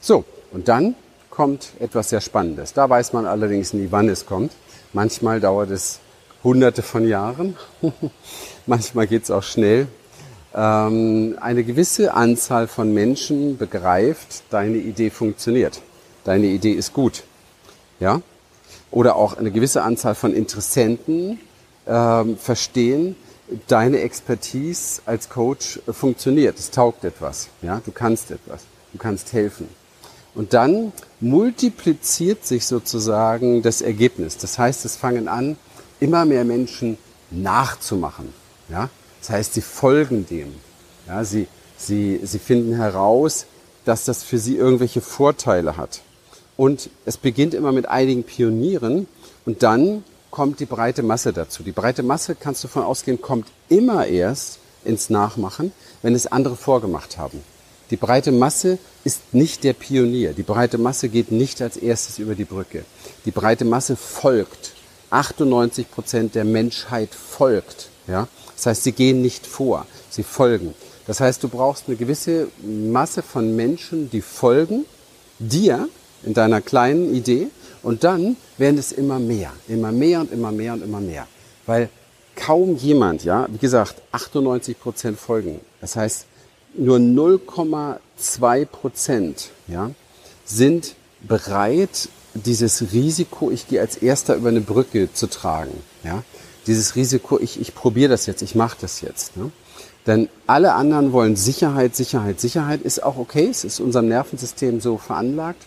So, 0.00 0.24
und 0.52 0.68
dann 0.68 0.94
kommt 1.30 1.72
etwas 1.80 2.10
sehr 2.10 2.20
Spannendes. 2.20 2.72
Da 2.72 2.88
weiß 2.88 3.12
man 3.12 3.26
allerdings 3.26 3.72
nie, 3.72 3.88
wann 3.90 4.08
es 4.08 4.26
kommt. 4.26 4.52
Manchmal 4.92 5.40
dauert 5.40 5.70
es 5.70 6.00
hunderte 6.42 6.82
von 6.82 7.08
Jahren. 7.08 7.56
Manchmal 8.66 9.06
geht 9.06 9.24
es 9.24 9.30
auch 9.30 9.42
schnell 9.42 9.88
ähm, 10.54 11.36
eine 11.40 11.64
gewisse 11.64 12.14
Anzahl 12.14 12.68
von 12.68 12.94
Menschen 12.94 13.58
begreift, 13.58 14.44
deine 14.50 14.76
Idee 14.76 15.10
funktioniert. 15.10 15.80
Deine 16.24 16.46
Idee 16.46 16.72
ist 16.72 16.92
gut. 16.92 17.24
Ja? 18.00 18.22
Oder 18.90 19.16
auch 19.16 19.36
eine 19.36 19.50
gewisse 19.50 19.82
Anzahl 19.82 20.14
von 20.14 20.32
Interessenten 20.32 21.40
ähm, 21.86 22.38
verstehen, 22.38 23.16
deine 23.66 24.00
Expertise 24.00 25.02
als 25.04 25.28
Coach 25.28 25.80
funktioniert. 25.88 26.58
Es 26.58 26.70
taugt 26.70 27.04
etwas. 27.04 27.48
Ja? 27.60 27.82
Du 27.84 27.90
kannst 27.90 28.30
etwas. 28.30 28.62
Du 28.92 28.98
kannst 28.98 29.32
helfen. 29.32 29.68
Und 30.34 30.52
dann 30.52 30.92
multipliziert 31.20 32.44
sich 32.44 32.66
sozusagen 32.66 33.62
das 33.62 33.82
Ergebnis. 33.82 34.38
Das 34.38 34.58
heißt, 34.58 34.84
es 34.84 34.96
fangen 34.96 35.28
an, 35.28 35.56
immer 36.00 36.24
mehr 36.24 36.44
Menschen 36.44 36.96
nachzumachen. 37.30 38.32
Ja? 38.68 38.88
Das 39.24 39.30
heißt, 39.30 39.54
sie 39.54 39.62
folgen 39.62 40.26
dem. 40.26 40.52
Ja, 41.06 41.24
sie, 41.24 41.48
sie, 41.78 42.20
sie 42.22 42.38
finden 42.38 42.74
heraus, 42.74 43.46
dass 43.86 44.04
das 44.04 44.22
für 44.22 44.36
sie 44.36 44.54
irgendwelche 44.54 45.00
Vorteile 45.00 45.78
hat. 45.78 46.02
Und 46.58 46.90
es 47.06 47.16
beginnt 47.16 47.54
immer 47.54 47.72
mit 47.72 47.88
einigen 47.88 48.24
Pionieren 48.24 49.06
und 49.46 49.62
dann 49.62 50.04
kommt 50.30 50.60
die 50.60 50.66
breite 50.66 51.02
Masse 51.02 51.32
dazu. 51.32 51.62
Die 51.62 51.72
breite 51.72 52.02
Masse, 52.02 52.34
kannst 52.34 52.64
du 52.64 52.68
davon 52.68 52.82
ausgehen, 52.82 53.22
kommt 53.22 53.48
immer 53.70 54.06
erst 54.06 54.58
ins 54.84 55.08
Nachmachen, 55.08 55.72
wenn 56.02 56.14
es 56.14 56.26
andere 56.26 56.54
vorgemacht 56.54 57.16
haben. 57.16 57.42
Die 57.90 57.96
breite 57.96 58.30
Masse 58.30 58.76
ist 59.04 59.32
nicht 59.32 59.64
der 59.64 59.72
Pionier. 59.72 60.34
Die 60.34 60.42
breite 60.42 60.76
Masse 60.76 61.08
geht 61.08 61.32
nicht 61.32 61.62
als 61.62 61.78
erstes 61.78 62.18
über 62.18 62.34
die 62.34 62.44
Brücke. 62.44 62.84
Die 63.24 63.30
breite 63.30 63.64
Masse 63.64 63.96
folgt. 63.96 64.74
98 65.08 65.90
Prozent 65.90 66.34
der 66.34 66.44
Menschheit 66.44 67.14
folgt. 67.14 67.88
Ja? 68.06 68.28
Das 68.56 68.66
heißt, 68.66 68.84
sie 68.84 68.92
gehen 68.92 69.22
nicht 69.22 69.46
vor, 69.46 69.86
sie 70.10 70.22
folgen. 70.22 70.74
Das 71.06 71.20
heißt, 71.20 71.42
du 71.42 71.48
brauchst 71.48 71.84
eine 71.86 71.96
gewisse 71.96 72.48
Masse 72.62 73.22
von 73.22 73.54
Menschen, 73.54 74.10
die 74.10 74.22
folgen 74.22 74.86
dir 75.38 75.88
in 76.22 76.34
deiner 76.34 76.60
kleinen 76.60 77.14
Idee 77.14 77.48
und 77.82 78.04
dann 78.04 78.36
werden 78.56 78.78
es 78.78 78.92
immer 78.92 79.18
mehr, 79.18 79.52
immer 79.68 79.92
mehr 79.92 80.20
und 80.20 80.32
immer 80.32 80.52
mehr 80.52 80.72
und 80.72 80.82
immer 80.82 81.00
mehr. 81.00 81.26
Weil 81.66 81.90
kaum 82.36 82.76
jemand, 82.76 83.24
ja, 83.24 83.46
wie 83.50 83.58
gesagt, 83.58 83.96
98 84.12 84.80
Prozent 84.80 85.18
folgen. 85.18 85.60
Das 85.80 85.96
heißt, 85.96 86.26
nur 86.76 86.96
0,2 86.96 88.64
Prozent, 88.64 89.50
ja, 89.68 89.90
sind 90.44 90.94
bereit, 91.20 92.08
dieses 92.34 92.92
Risiko, 92.92 93.50
ich 93.50 93.68
gehe 93.68 93.80
als 93.80 93.96
Erster 93.96 94.34
über 94.34 94.48
eine 94.48 94.60
Brücke 94.60 95.12
zu 95.12 95.28
tragen, 95.28 95.72
ja 96.02 96.24
dieses 96.66 96.96
Risiko, 96.96 97.38
ich, 97.38 97.60
ich 97.60 97.74
probiere 97.74 98.10
das 98.10 98.26
jetzt, 98.26 98.42
ich 98.42 98.54
mache 98.54 98.76
das 98.80 99.00
jetzt. 99.00 99.36
Ne? 99.36 99.50
Denn 100.06 100.28
alle 100.46 100.74
anderen 100.74 101.12
wollen 101.12 101.36
Sicherheit, 101.36 101.96
Sicherheit, 101.96 102.40
Sicherheit 102.40 102.82
ist 102.82 103.02
auch 103.02 103.16
okay, 103.16 103.48
es 103.50 103.64
ist 103.64 103.80
unserem 103.80 104.08
Nervensystem 104.08 104.80
so 104.80 104.98
veranlagt, 104.98 105.62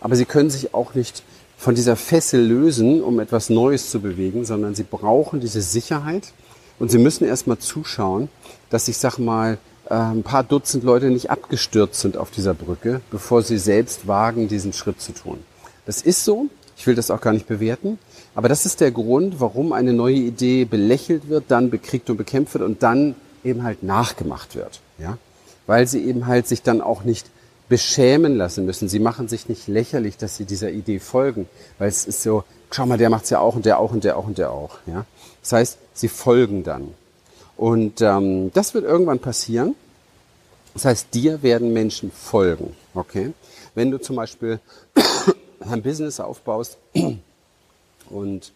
aber 0.00 0.16
sie 0.16 0.24
können 0.24 0.50
sich 0.50 0.74
auch 0.74 0.94
nicht 0.94 1.22
von 1.58 1.74
dieser 1.74 1.96
Fessel 1.96 2.40
lösen, 2.40 3.02
um 3.02 3.20
etwas 3.20 3.50
Neues 3.50 3.90
zu 3.90 4.00
bewegen, 4.00 4.44
sondern 4.44 4.74
sie 4.74 4.84
brauchen 4.84 5.40
diese 5.40 5.60
Sicherheit 5.60 6.32
und 6.78 6.90
sie 6.90 6.98
müssen 6.98 7.24
erstmal 7.24 7.58
zuschauen, 7.58 8.28
dass 8.70 8.88
ich 8.88 8.96
sag 8.96 9.18
mal, 9.18 9.58
äh, 9.90 9.94
ein 9.94 10.22
paar 10.22 10.44
Dutzend 10.44 10.84
Leute 10.84 11.10
nicht 11.10 11.30
abgestürzt 11.30 12.00
sind 12.00 12.16
auf 12.16 12.30
dieser 12.30 12.54
Brücke, 12.54 13.00
bevor 13.10 13.42
sie 13.42 13.58
selbst 13.58 14.06
wagen, 14.06 14.48
diesen 14.48 14.72
Schritt 14.72 15.00
zu 15.00 15.12
tun. 15.12 15.40
Das 15.84 16.00
ist 16.00 16.24
so, 16.24 16.46
ich 16.80 16.86
will 16.86 16.94
das 16.94 17.10
auch 17.10 17.20
gar 17.20 17.34
nicht 17.34 17.46
bewerten, 17.46 17.98
aber 18.34 18.48
das 18.48 18.64
ist 18.64 18.80
der 18.80 18.90
Grund, 18.90 19.38
warum 19.38 19.74
eine 19.74 19.92
neue 19.92 20.14
Idee 20.14 20.64
belächelt 20.64 21.28
wird, 21.28 21.44
dann 21.48 21.68
bekriegt 21.68 22.08
und 22.08 22.16
bekämpft 22.16 22.54
wird 22.54 22.64
und 22.64 22.82
dann 22.82 23.16
eben 23.44 23.64
halt 23.64 23.82
nachgemacht 23.82 24.56
wird. 24.56 24.80
Ja? 24.96 25.18
Weil 25.66 25.86
sie 25.86 26.02
eben 26.02 26.26
halt 26.26 26.48
sich 26.48 26.62
dann 26.62 26.80
auch 26.80 27.04
nicht 27.04 27.26
beschämen 27.68 28.34
lassen 28.34 28.64
müssen. 28.64 28.88
Sie 28.88 28.98
machen 28.98 29.28
sich 29.28 29.46
nicht 29.46 29.68
lächerlich, 29.68 30.16
dass 30.16 30.38
sie 30.38 30.46
dieser 30.46 30.70
Idee 30.70 31.00
folgen, 31.00 31.50
weil 31.78 31.90
es 31.90 32.06
ist 32.06 32.22
so, 32.22 32.44
schau 32.70 32.86
mal, 32.86 32.96
der 32.96 33.10
macht's 33.10 33.28
ja 33.28 33.40
auch 33.40 33.56
und 33.56 33.66
der 33.66 33.78
auch 33.78 33.92
und 33.92 34.02
der 34.02 34.16
auch 34.16 34.26
und 34.26 34.38
der 34.38 34.50
auch. 34.50 34.78
Ja? 34.86 35.04
Das 35.42 35.52
heißt, 35.52 35.78
sie 35.92 36.08
folgen 36.08 36.64
dann. 36.64 36.94
Und 37.58 38.00
ähm, 38.00 38.52
das 38.54 38.72
wird 38.72 38.86
irgendwann 38.86 39.18
passieren. 39.18 39.74
Das 40.72 40.86
heißt, 40.86 41.08
dir 41.12 41.42
werden 41.42 41.74
Menschen 41.74 42.10
folgen. 42.10 42.74
Okay? 42.94 43.34
Wenn 43.74 43.90
du 43.90 44.00
zum 44.00 44.16
Beispiel 44.16 44.60
ein 45.60 45.82
Business 45.82 46.20
aufbaust, 46.20 46.78
und 48.10 48.52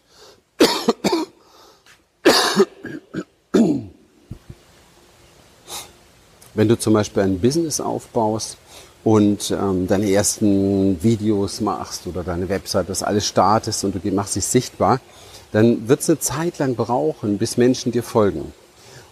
wenn 6.53 6.67
du 6.67 6.79
zum 6.79 6.93
Beispiel 6.93 7.23
ein 7.23 7.39
Business 7.39 7.79
aufbaust 7.79 8.57
und 9.03 9.51
ähm, 9.51 9.87
deine 9.87 10.09
ersten 10.09 11.01
Videos 11.03 11.61
machst 11.61 12.07
oder 12.07 12.23
deine 12.23 12.49
Website, 12.49 12.89
das 12.89 13.03
alles 13.03 13.27
startest 13.27 13.83
und 13.83 14.03
du 14.03 14.11
machst 14.11 14.35
dich 14.35 14.45
sichtbar, 14.45 14.99
dann 15.51 15.87
wird 15.87 15.99
es 15.99 16.09
eine 16.09 16.19
Zeit 16.19 16.57
lang 16.57 16.75
brauchen, 16.75 17.37
bis 17.37 17.57
Menschen 17.57 17.91
dir 17.91 18.03
folgen. 18.03 18.51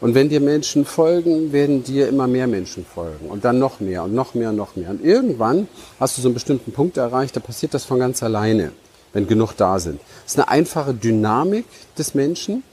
Und 0.03 0.15
wenn 0.15 0.29
dir 0.29 0.41
Menschen 0.41 0.85
folgen, 0.85 1.53
werden 1.53 1.83
dir 1.83 2.09
immer 2.09 2.27
mehr 2.27 2.47
Menschen 2.47 2.85
folgen 2.85 3.27
und 3.29 3.45
dann 3.45 3.57
noch 3.57 3.79
mehr 3.79 4.03
und 4.03 4.13
noch 4.13 4.33
mehr 4.33 4.49
und 4.49 4.57
noch 4.57 4.75
mehr. 4.75 4.89
Und 4.89 5.03
irgendwann 5.03 5.67
hast 5.99 6.17
du 6.17 6.21
so 6.21 6.27
einen 6.27 6.33
bestimmten 6.33 6.73
Punkt 6.73 6.97
erreicht, 6.97 7.35
da 7.35 7.39
passiert 7.39 7.73
das 7.73 7.85
von 7.85 7.99
ganz 7.99 8.21
alleine 8.21 8.71
wenn 9.13 9.27
genug 9.27 9.53
da 9.53 9.79
sind. 9.79 10.01
Das 10.23 10.33
ist 10.33 10.39
eine 10.39 10.49
einfache 10.49 10.93
Dynamik 10.93 11.65
des 11.97 12.15
Menschen, 12.15 12.63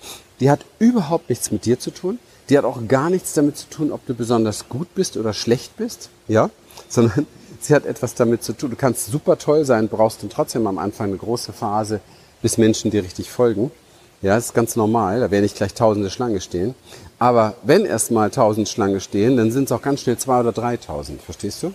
die 0.40 0.50
hat 0.50 0.64
überhaupt 0.78 1.28
nichts 1.28 1.50
mit 1.50 1.66
dir 1.66 1.78
zu 1.78 1.90
tun. 1.90 2.18
Die 2.48 2.58
hat 2.58 2.64
auch 2.64 2.88
gar 2.88 3.10
nichts 3.10 3.34
damit 3.34 3.56
zu 3.58 3.68
tun, 3.68 3.92
ob 3.92 4.04
du 4.06 4.14
besonders 4.14 4.68
gut 4.68 4.92
bist 4.94 5.16
oder 5.16 5.32
schlecht 5.32 5.76
bist, 5.76 6.08
ja, 6.26 6.50
sondern 6.88 7.26
sie 7.60 7.74
hat 7.74 7.86
etwas 7.86 8.14
damit 8.14 8.42
zu 8.42 8.54
tun. 8.54 8.70
Du 8.70 8.76
kannst 8.76 9.06
super 9.06 9.38
toll 9.38 9.64
sein, 9.64 9.88
brauchst 9.88 10.22
dann 10.22 10.30
trotzdem 10.30 10.66
am 10.66 10.78
Anfang 10.78 11.08
eine 11.08 11.18
große 11.18 11.52
Phase, 11.52 12.00
bis 12.42 12.58
Menschen 12.58 12.90
dir 12.90 13.04
richtig 13.04 13.30
folgen. 13.30 13.70
Ja, 14.22 14.34
das 14.34 14.46
ist 14.46 14.54
ganz 14.54 14.76
normal, 14.76 15.20
da 15.20 15.30
werden 15.30 15.44
nicht 15.44 15.56
gleich 15.56 15.72
tausende 15.72 16.10
Schlange 16.10 16.42
stehen. 16.42 16.74
Aber 17.18 17.54
wenn 17.62 17.86
erst 17.86 18.10
mal 18.10 18.30
tausend 18.30 18.68
Schlange 18.68 19.00
stehen, 19.00 19.38
dann 19.38 19.50
sind 19.50 19.64
es 19.64 19.72
auch 19.72 19.80
ganz 19.80 20.02
schnell 20.02 20.18
zwei 20.18 20.40
oder 20.40 20.52
dreitausend, 20.52 21.22
verstehst 21.22 21.62
du? 21.62 21.72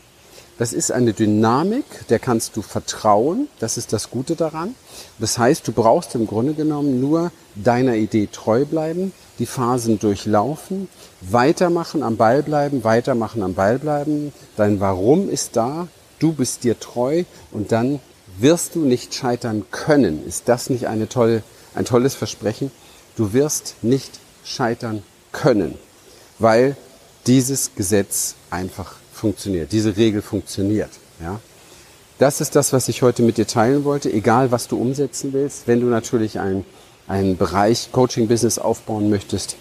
Das 0.58 0.72
ist 0.72 0.92
eine 0.92 1.12
Dynamik, 1.12 1.84
der 2.08 2.18
kannst 2.20 2.56
du 2.56 2.62
vertrauen. 2.62 3.50
Das 3.60 3.78
ist 3.78 3.92
das 3.92 4.10
Gute 4.10 4.38
daran. 4.38 4.74
Das 5.20 5.38
heißt, 5.38 5.68
du 5.68 5.74
brauchst 5.74 6.16
im 6.16 6.28
Grunde 6.28 6.54
genommen 6.54 7.02
nur 7.02 7.32
deiner 7.56 7.96
Idee 7.96 8.30
treu 8.32 8.64
bleiben, 8.64 9.12
die 9.38 9.48
Phasen 9.48 10.00
durchlaufen, 10.00 10.88
weitermachen, 11.20 12.04
am 12.04 12.16
Ball 12.16 12.42
bleiben, 12.42 12.86
weitermachen, 12.86 13.44
am 13.44 13.54
Ball 13.54 13.80
bleiben. 13.80 14.32
Dein 14.56 14.80
Warum 14.80 15.30
ist 15.30 15.58
da, 15.58 15.90
du 16.20 16.32
bist 16.32 16.64
dir 16.64 16.80
treu 16.80 17.26
und 17.52 17.74
dann 17.74 18.00
wirst 18.38 18.76
du 18.76 18.80
nicht 18.80 19.14
scheitern 19.14 19.66
können. 19.72 20.26
Ist 20.26 20.48
das 20.48 20.70
nicht 20.70 20.88
eine 20.88 21.10
tolle, 21.10 21.44
ein 21.76 21.86
tolles 21.86 22.16
Versprechen? 22.16 22.72
Du 23.16 23.34
wirst 23.34 23.76
nicht 23.82 24.20
scheitern 24.44 25.04
können, 25.32 25.76
weil 26.40 26.76
dieses 27.28 27.76
Gesetz 27.76 28.36
einfach 28.50 28.96
funktioniert, 29.14 29.72
diese 29.72 29.98
Regel 29.98 30.22
funktioniert. 30.22 30.92
Ja? 31.22 31.40
Das 32.18 32.40
ist 32.42 32.56
das, 32.56 32.72
was 32.72 32.88
ich 32.88 33.02
heute 33.02 33.24
mit 33.24 33.38
dir 33.38 33.48
teilen 33.48 33.84
wollte, 33.84 34.12
egal 34.12 34.52
was 34.52 34.68
du 34.68 34.78
umsetzen 34.80 35.34
willst. 35.34 35.68
Wenn 35.68 35.82
du 35.82 35.88
natürlich 35.88 36.40
einen, 36.40 36.66
einen 37.08 37.38
Bereich 37.38 37.92
Coaching-Business 37.92 38.58
aufbauen 38.58 39.10
möchtest, 39.10 39.58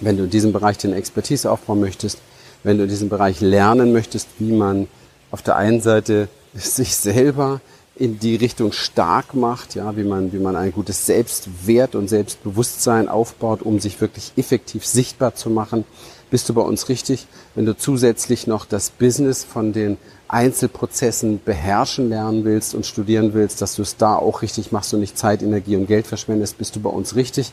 wenn 0.00 0.16
du 0.16 0.24
in 0.24 0.30
diesem 0.30 0.52
Bereich 0.52 0.78
den 0.78 0.92
Expertise 0.92 1.50
aufbauen 1.50 1.80
möchtest, 1.80 2.18
wenn 2.62 2.78
du 2.78 2.84
in 2.84 2.88
diesem 2.88 3.08
Bereich 3.08 3.40
lernen 3.40 3.92
möchtest, 3.92 4.28
wie 4.38 4.52
man 4.52 4.88
auf 5.30 5.42
der 5.42 5.56
einen 5.56 5.80
Seite 5.80 6.28
sich 6.54 6.96
selber 6.96 7.60
in 7.96 8.18
die 8.18 8.34
Richtung 8.34 8.72
stark 8.72 9.34
macht, 9.34 9.76
ja, 9.76 9.96
wie 9.96 10.02
man, 10.02 10.32
wie 10.32 10.38
man 10.38 10.56
ein 10.56 10.72
gutes 10.72 11.06
Selbstwert 11.06 11.94
und 11.94 12.08
Selbstbewusstsein 12.08 13.08
aufbaut, 13.08 13.62
um 13.62 13.78
sich 13.78 14.00
wirklich 14.00 14.32
effektiv 14.36 14.84
sichtbar 14.84 15.34
zu 15.36 15.48
machen, 15.48 15.84
bist 16.30 16.48
du 16.48 16.54
bei 16.54 16.62
uns 16.62 16.88
richtig. 16.88 17.28
Wenn 17.54 17.66
du 17.66 17.76
zusätzlich 17.76 18.48
noch 18.48 18.66
das 18.66 18.90
Business 18.90 19.44
von 19.44 19.72
den 19.72 19.96
Einzelprozessen 20.26 21.40
beherrschen 21.44 22.08
lernen 22.08 22.44
willst 22.44 22.74
und 22.74 22.86
studieren 22.86 23.34
willst, 23.34 23.62
dass 23.62 23.76
du 23.76 23.82
es 23.82 23.96
da 23.96 24.16
auch 24.16 24.42
richtig 24.42 24.72
machst 24.72 24.92
und 24.92 25.00
nicht 25.00 25.16
Zeit, 25.16 25.42
Energie 25.42 25.76
und 25.76 25.86
Geld 25.86 26.08
verschwendest, 26.08 26.58
bist 26.58 26.74
du 26.74 26.80
bei 26.80 26.90
uns 26.90 27.14
richtig. 27.14 27.52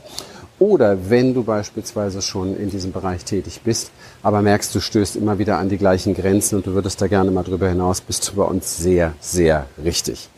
Oder 0.61 1.09
wenn 1.09 1.33
du 1.33 1.43
beispielsweise 1.43 2.21
schon 2.21 2.55
in 2.55 2.69
diesem 2.69 2.91
Bereich 2.91 3.25
tätig 3.25 3.61
bist, 3.63 3.89
aber 4.21 4.43
merkst, 4.43 4.75
du 4.75 4.79
stößt 4.79 5.15
immer 5.15 5.39
wieder 5.39 5.57
an 5.57 5.69
die 5.69 5.77
gleichen 5.79 6.13
Grenzen 6.13 6.57
und 6.57 6.67
du 6.67 6.75
würdest 6.75 7.01
da 7.01 7.07
gerne 7.07 7.31
mal 7.31 7.41
drüber 7.41 7.67
hinaus, 7.67 7.99
bist 7.99 8.29
du 8.29 8.35
bei 8.35 8.43
uns 8.43 8.77
sehr, 8.77 9.15
sehr 9.19 9.65
richtig. 9.83 10.29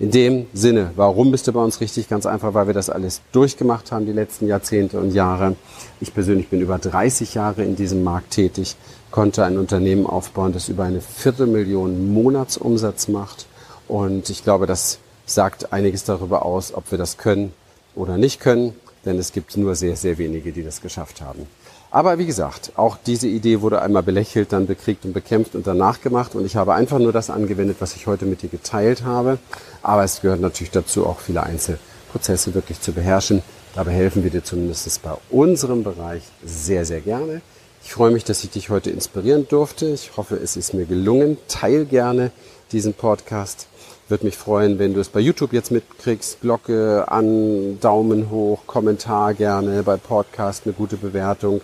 In 0.00 0.10
dem 0.10 0.46
Sinne, 0.52 0.90
warum 0.96 1.30
bist 1.30 1.46
du 1.46 1.52
bei 1.52 1.62
uns 1.62 1.80
richtig? 1.80 2.08
Ganz 2.08 2.26
einfach, 2.26 2.54
weil 2.54 2.66
wir 2.66 2.74
das 2.74 2.90
alles 2.90 3.20
durchgemacht 3.30 3.92
haben, 3.92 4.04
die 4.04 4.10
letzten 4.10 4.48
Jahrzehnte 4.48 4.98
und 4.98 5.14
Jahre. 5.14 5.54
Ich 6.00 6.12
persönlich 6.12 6.48
bin 6.48 6.60
über 6.60 6.78
30 6.78 7.34
Jahre 7.34 7.62
in 7.62 7.76
diesem 7.76 8.02
Markt 8.02 8.32
tätig, 8.32 8.74
konnte 9.12 9.44
ein 9.44 9.58
Unternehmen 9.58 10.06
aufbauen, 10.06 10.52
das 10.52 10.68
über 10.68 10.82
eine 10.82 11.00
Viertelmillion 11.00 12.12
Monatsumsatz 12.12 13.06
macht. 13.06 13.46
Und 13.86 14.28
ich 14.28 14.42
glaube, 14.42 14.66
das 14.66 14.98
sagt 15.24 15.72
einiges 15.72 16.02
darüber 16.02 16.44
aus, 16.44 16.74
ob 16.74 16.90
wir 16.90 16.98
das 16.98 17.16
können 17.16 17.52
oder 17.94 18.18
nicht 18.18 18.40
können, 18.40 18.74
denn 19.04 19.18
es 19.18 19.32
gibt 19.32 19.56
nur 19.56 19.74
sehr, 19.74 19.96
sehr 19.96 20.18
wenige, 20.18 20.52
die 20.52 20.62
das 20.62 20.80
geschafft 20.80 21.20
haben. 21.20 21.46
Aber 21.90 22.18
wie 22.18 22.26
gesagt, 22.26 22.72
auch 22.76 22.98
diese 23.06 23.28
Idee 23.28 23.62
wurde 23.62 23.80
einmal 23.80 24.02
belächelt, 24.02 24.52
dann 24.52 24.66
bekriegt 24.66 25.06
und 25.06 25.14
bekämpft 25.14 25.54
und 25.54 25.66
danach 25.66 26.02
gemacht. 26.02 26.34
Und 26.34 26.44
ich 26.44 26.56
habe 26.56 26.74
einfach 26.74 26.98
nur 26.98 27.12
das 27.12 27.30
angewendet, 27.30 27.78
was 27.80 27.96
ich 27.96 28.06
heute 28.06 28.26
mit 28.26 28.42
dir 28.42 28.50
geteilt 28.50 29.04
habe. 29.04 29.38
Aber 29.82 30.04
es 30.04 30.20
gehört 30.20 30.40
natürlich 30.40 30.70
dazu, 30.70 31.06
auch 31.06 31.20
viele 31.20 31.42
Einzelprozesse 31.42 32.52
wirklich 32.54 32.80
zu 32.80 32.92
beherrschen. 32.92 33.42
Dabei 33.74 33.92
helfen 33.92 34.22
wir 34.22 34.30
dir 34.30 34.44
zumindest 34.44 35.02
bei 35.02 35.14
unserem 35.30 35.82
Bereich 35.82 36.22
sehr, 36.44 36.84
sehr 36.84 37.00
gerne. 37.00 37.40
Ich 37.82 37.94
freue 37.94 38.10
mich, 38.10 38.24
dass 38.24 38.44
ich 38.44 38.50
dich 38.50 38.68
heute 38.68 38.90
inspirieren 38.90 39.48
durfte. 39.48 39.86
Ich 39.86 40.16
hoffe, 40.18 40.36
es 40.36 40.56
ist 40.56 40.74
mir 40.74 40.84
gelungen. 40.84 41.38
Teil 41.48 41.86
gerne 41.86 42.32
diesen 42.70 42.92
Podcast. 42.92 43.66
Würde 44.08 44.24
mich 44.24 44.38
freuen, 44.38 44.78
wenn 44.78 44.94
du 44.94 45.00
es 45.00 45.10
bei 45.10 45.20
YouTube 45.20 45.52
jetzt 45.52 45.70
mitkriegst. 45.70 46.40
Glocke 46.40 47.04
an, 47.08 47.78
Daumen 47.80 48.30
hoch, 48.30 48.60
Kommentar 48.66 49.34
gerne, 49.34 49.82
bei 49.82 49.98
Podcast 49.98 50.62
eine 50.64 50.72
gute 50.72 50.96
Bewertung. 50.96 51.60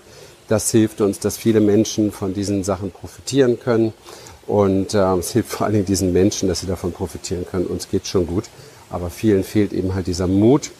Das 0.48 0.70
hilft 0.70 1.00
uns, 1.00 1.18
dass 1.18 1.38
viele 1.38 1.60
Menschen 1.60 2.12
von 2.12 2.34
diesen 2.34 2.62
Sachen 2.62 2.90
profitieren 2.90 3.58
können. 3.58 3.94
Und 4.46 4.92
äh, 4.92 5.14
es 5.14 5.32
hilft 5.32 5.52
vor 5.52 5.64
allen 5.64 5.72
Dingen 5.72 5.86
diesen 5.86 6.12
Menschen, 6.12 6.48
dass 6.48 6.60
sie 6.60 6.66
davon 6.66 6.92
profitieren 6.92 7.46
können. 7.50 7.64
Uns 7.64 7.88
geht 7.88 8.06
schon 8.06 8.26
gut. 8.26 8.44
Aber 8.90 9.08
vielen 9.08 9.42
fehlt 9.42 9.72
eben 9.72 9.94
halt 9.94 10.06
dieser 10.06 10.26
Mut. 10.26 10.70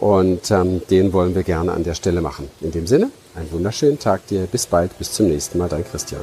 Und 0.00 0.50
ähm, 0.50 0.82
den 0.90 1.12
wollen 1.12 1.36
wir 1.36 1.44
gerne 1.44 1.70
an 1.70 1.84
der 1.84 1.94
Stelle 1.94 2.20
machen. 2.20 2.50
In 2.60 2.72
dem 2.72 2.88
Sinne, 2.88 3.10
einen 3.36 3.52
wunderschönen 3.52 4.00
Tag 4.00 4.26
dir. 4.26 4.46
Bis 4.46 4.66
bald, 4.66 4.98
bis 4.98 5.12
zum 5.12 5.28
nächsten 5.28 5.58
Mal. 5.58 5.68
Dein 5.68 5.84
Christian. 5.84 6.22